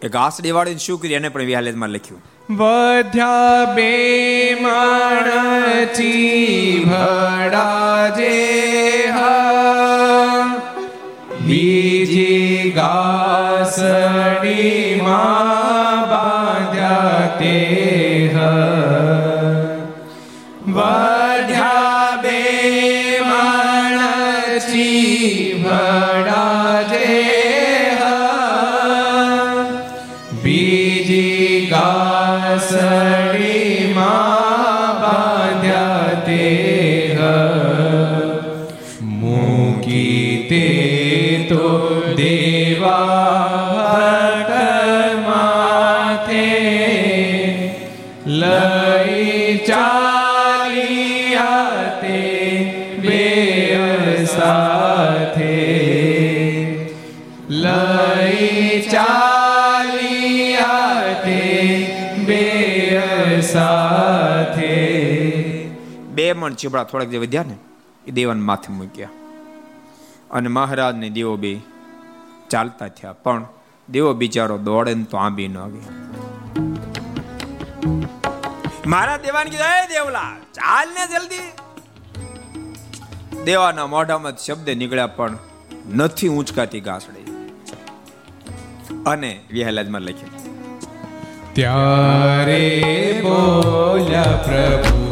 એ 0.02 0.08
ઘાસડી 0.08 0.50
વાળી 0.50 0.78
શું 0.78 1.00
કર્યું? 1.00 1.16
એને 1.16 1.28
પણ 1.28 1.42
વ્યાલેજમાં 1.42 1.88
લખ્યું. 1.88 2.22
વધ્યા 2.50 3.74
બે 3.74 3.90
માણચી 4.62 6.04
ભડા 6.84 8.10
જે 8.16 8.32
બીજી 11.44 12.72
ગાસડી 12.72 14.00
માં 15.02 16.00
બાંધ્યા 16.08 17.28
સાથે. 63.42 64.72
બે 66.14 66.32
મણ 66.32 66.54
ચીબડા 66.54 66.84
થોડાક 66.84 67.08
જે 67.08 67.18
વધ્યા 67.18 67.42
ને 67.42 67.56
એ 68.06 68.10
દેવાન 68.10 68.40
માથે 68.40 68.70
મૂક્યા. 68.72 69.14
અને 70.30 70.48
મહારાજ 70.48 70.96
ને 70.96 71.08
દેવો 71.10 71.36
બે 71.36 71.52
ચાલતા 72.50 72.88
થયા, 72.88 73.12
પણ 73.12 73.42
દેવો 73.88 74.10
બિચારો 74.12 74.58
દોડે 74.58 74.94
તો 75.04 75.16
આંબી 75.16 75.48
ન 75.48 75.58
આવી 75.58 75.86
મારા 78.86 79.16
દેવાન 79.16 79.48
કીધું 79.48 79.66
હે 79.66 79.82
દેવલા, 79.86 80.32
ચાલ 80.52 80.88
ને 80.88 81.04
જલ્દી. 81.06 81.48
દેવાના 83.44 83.86
મોઢામાં 83.86 84.36
શબ્દ 84.36 84.68
નીકળ્યા, 84.70 85.06
પણ 85.06 85.38
નથી 85.94 86.28
ઊંચકાતી 86.28 86.80
ગાસડી. 86.80 87.26
અને 89.06 89.30
વિહલાજમાં 89.50 90.02
લખ્યું 90.02 90.49
ત્યારે 91.60 93.20
બોલ્યા 93.22 94.22
પ્રભુ. 94.22 95.09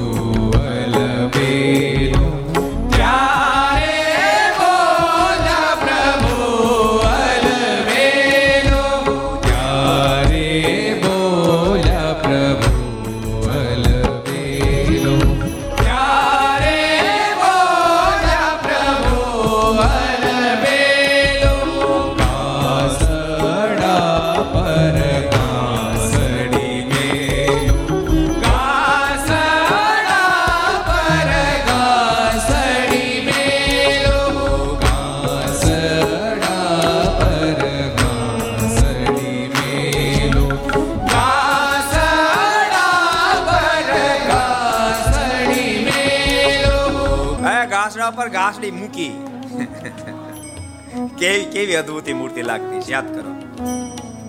કેવી 51.20 51.46
કેવી 51.54 51.78
અદ્ભુત 51.82 52.08
મૂર્તિ 52.18 52.42
લાગતી 52.50 52.80
યાદ 52.92 53.08
કરો. 53.14 53.30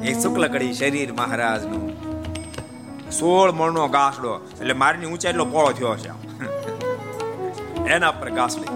એ 0.10 0.12
શુક્લ 0.22 0.44
કડી 0.54 0.74
શરીર 0.80 1.12
મહારાજનું. 1.20 1.84
સોળ 3.18 3.50
મણનો 3.52 3.84
ગાસડો, 3.96 4.34
એટલે 4.62 4.76
મારની 4.82 5.10
ઊંચાઈ 5.12 5.34
એટલો 5.34 5.46
પોળો 5.54 5.72
થયો 5.78 5.96
છે 6.04 6.12
એના 7.94 8.14
પર 8.20 8.30
ઘાસડી 8.38 8.72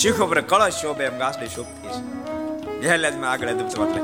શીખો 0.00 0.24
પર 0.30 0.40
કળશ 0.50 0.78
શોભે 0.82 1.04
એમ 1.10 1.16
ગાસડી 1.22 1.50
શોભતી 1.54 1.92
છે. 1.94 2.00
મેં 2.80 3.26
આગળ 3.32 3.50
અદભુત 3.52 3.74
વાત 3.80 3.94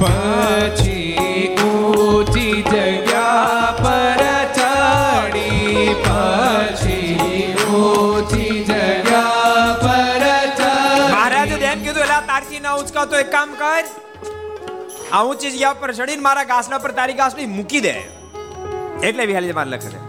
પછી 0.00 1.40
ઊંચી 1.64 2.56
જગ્યા 2.70 3.68
પર 3.82 3.99
એક 13.20 13.32
કામ 13.32 13.54
કર. 13.54 13.84
આ 15.12 15.24
ઊંચી 15.24 15.50
જગ્યા 15.50 15.72
પર 15.72 15.92
ચડીને 15.92 16.22
મારા 16.22 16.44
ઘાસના 16.44 16.78
પર 16.78 16.92
તારી 16.92 17.12
ઘાસડી 17.12 17.46
મૂકી 17.46 17.80
દે. 17.80 17.94
એટલે 19.08 19.24
વિહાલી 19.24 19.52
મારે 19.52 19.70
લખે 19.70 19.88
છે. 19.88 20.00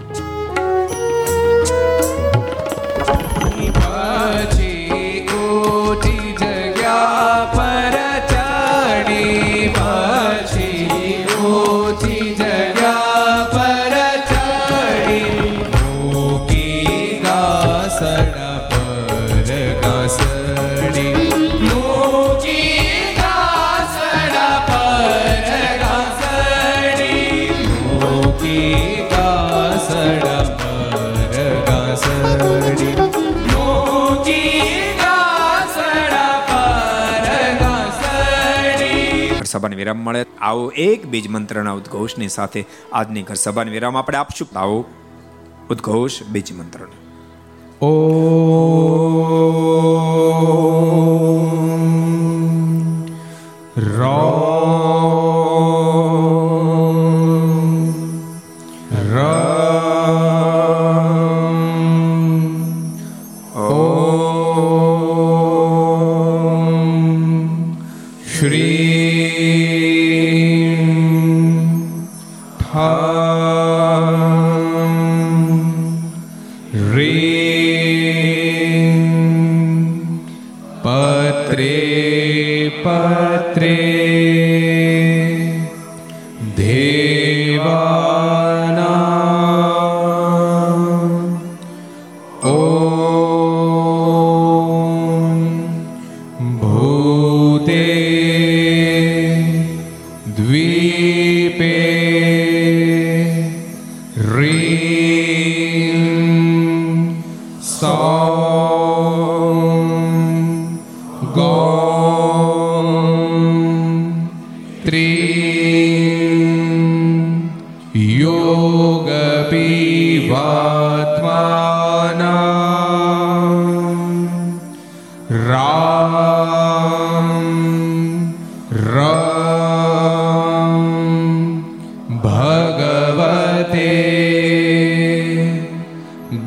વિરામ 39.82 39.98
મળે. 39.98 40.26
આવો 40.42 40.70
એક 40.70 41.06
બીજ 41.06 41.28
મંત્રના 41.28 41.72
ઉદ્ઘોષની 41.72 42.28
સાથે 42.30 42.66
આજની 42.94 43.22
ઘર 43.24 43.34
સભાને 43.34 43.72
વિરામ 43.72 43.98
આપણે 43.98 44.18
આપશું. 44.18 44.48
આવો 44.56 44.80
ઉદ્ઘોષ 45.70 46.24
બીજ 46.24 46.54
મંત્ર 46.54 46.80
ઓ 47.82 47.92
રોમ 53.98 54.51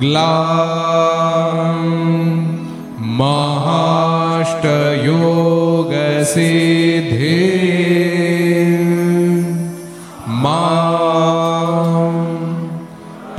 ग्लां 0.01 1.59
महाष्टयोगसिद्धि 5.99 7.37
मा 10.43 10.59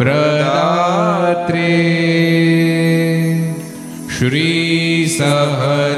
प्रदात्रे 0.00 1.68
श्रीसहजानन्द 4.16 5.93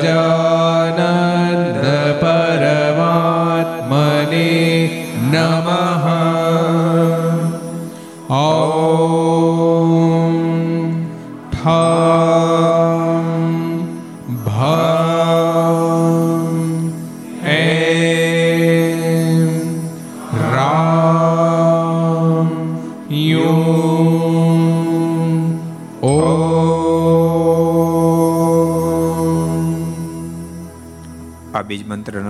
બીજ 31.78 31.88
મંત્ર 31.88 32.22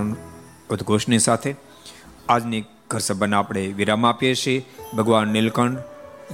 ઉદ્ઘોષની 0.70 1.20
સાથે 1.20 1.56
આજની 2.30 2.64
ઘર 2.90 3.00
સભાને 3.00 3.36
આપણે 3.36 3.68
વિરામ 3.68 4.06
આપીએ 4.06 4.36
છીએ. 4.36 4.66
ભગવાન 4.98 5.28
નીલકંઠ 5.28 5.80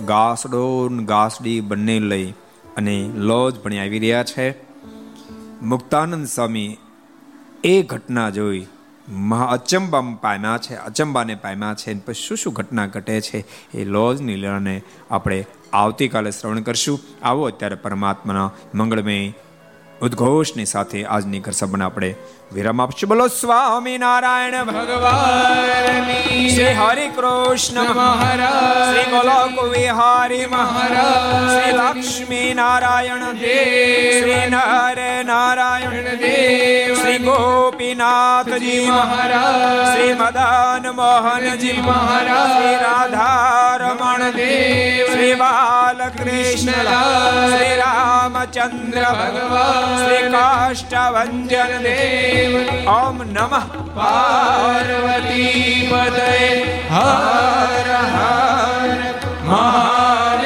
ગાસડો 0.06 0.90
ગાસડી 0.90 1.62
બંને 1.62 2.00
લઈ 2.00 2.32
અને 2.78 3.12
લોજ 3.16 3.60
ભણી 3.60 3.80
આવી 3.80 4.00
રહ્યા 4.00 4.24
છે. 4.24 4.50
મુક્તાનંદ 5.62 6.26
સ્વામી 6.28 6.78
એ 7.64 7.82
ઘટના 7.82 8.30
જોઈ 8.30 8.66
મહા 9.08 9.46
અચંબા 9.46 10.02
પામ્યા 10.02 10.58
છે, 10.58 10.76
અચંબાને 10.76 11.36
પામ્યા 11.36 11.74
છે. 11.74 11.94
પછી 11.94 12.28
શું 12.28 12.38
શું 12.38 12.54
ઘટના 12.54 12.86
ઘટે 12.86 13.22
છે 13.22 13.46
એ 13.74 13.86
લોજની 13.86 14.36
લણને 14.36 14.82
આપણે 15.12 15.46
આવતીકાલે 15.74 16.32
શ્રવણ 16.32 16.62
કરશું. 16.62 17.00
આવો 17.24 17.44
અત્યારે 17.44 17.76
પરમાત્માના 17.76 18.52
મંગળમય 18.76 19.34
ઉદ્ઘોષની 20.02 20.66
સાથે 20.66 21.06
આજની 21.06 21.40
ઘર 21.40 21.52
સભાને 21.52 21.84
આપણે 21.84 22.16
વિરામ 22.54 22.82
આપશું 22.82 23.10
બોલો 23.10 23.26
સ્વામી 23.32 24.00
નારાયણ 24.00 24.68
ભગવાન 24.70 26.10
શ્રી 26.48 26.74
હરિ 26.80 27.06
કૃષ્ણ 27.16 27.90
મહારાજ 27.92 28.82
શ્રી 28.82 29.06
ગોલોક 29.14 29.56
વિહારી 29.72 30.42
મહારાજ 30.48 31.48
શ્રી 31.48 31.72
લક્ષ્મી 31.78 32.50
નારાયણ 32.54 33.26
દેવ 33.40 34.18
શ્રી 34.18 34.44
નર 34.48 35.02
નારાયણ 35.24 36.12
દેવ 36.22 36.94
શ્રી 37.00 37.18
ગોપીનાથજી 37.22 38.78
મહારાજ 38.90 39.82
શ્રી 39.88 40.14
મદન 40.16 40.88
મોહનજી 40.94 41.76
મહારાજ 41.82 42.54
શ્રી 42.54 42.78
રાધારમણ 42.84 44.28
દેવ 44.38 45.04
શ્રી 45.08 45.34
બાલકૃષ્ણ 45.42 46.94
શ્રી 47.50 47.74
રામચંદ્ર 47.82 49.10
ભગવાન 49.14 49.92
શ્રી 49.98 50.24
કાષ્ટભંજન 50.32 51.78
દેવ 51.88 52.43
ઓમ 52.94 53.18
નમઃ 53.30 53.66
પાર્વતી 53.96 55.88
પદય 55.90 56.30
હર 56.92 57.90
હર 58.10 59.00
મહા 59.46 60.43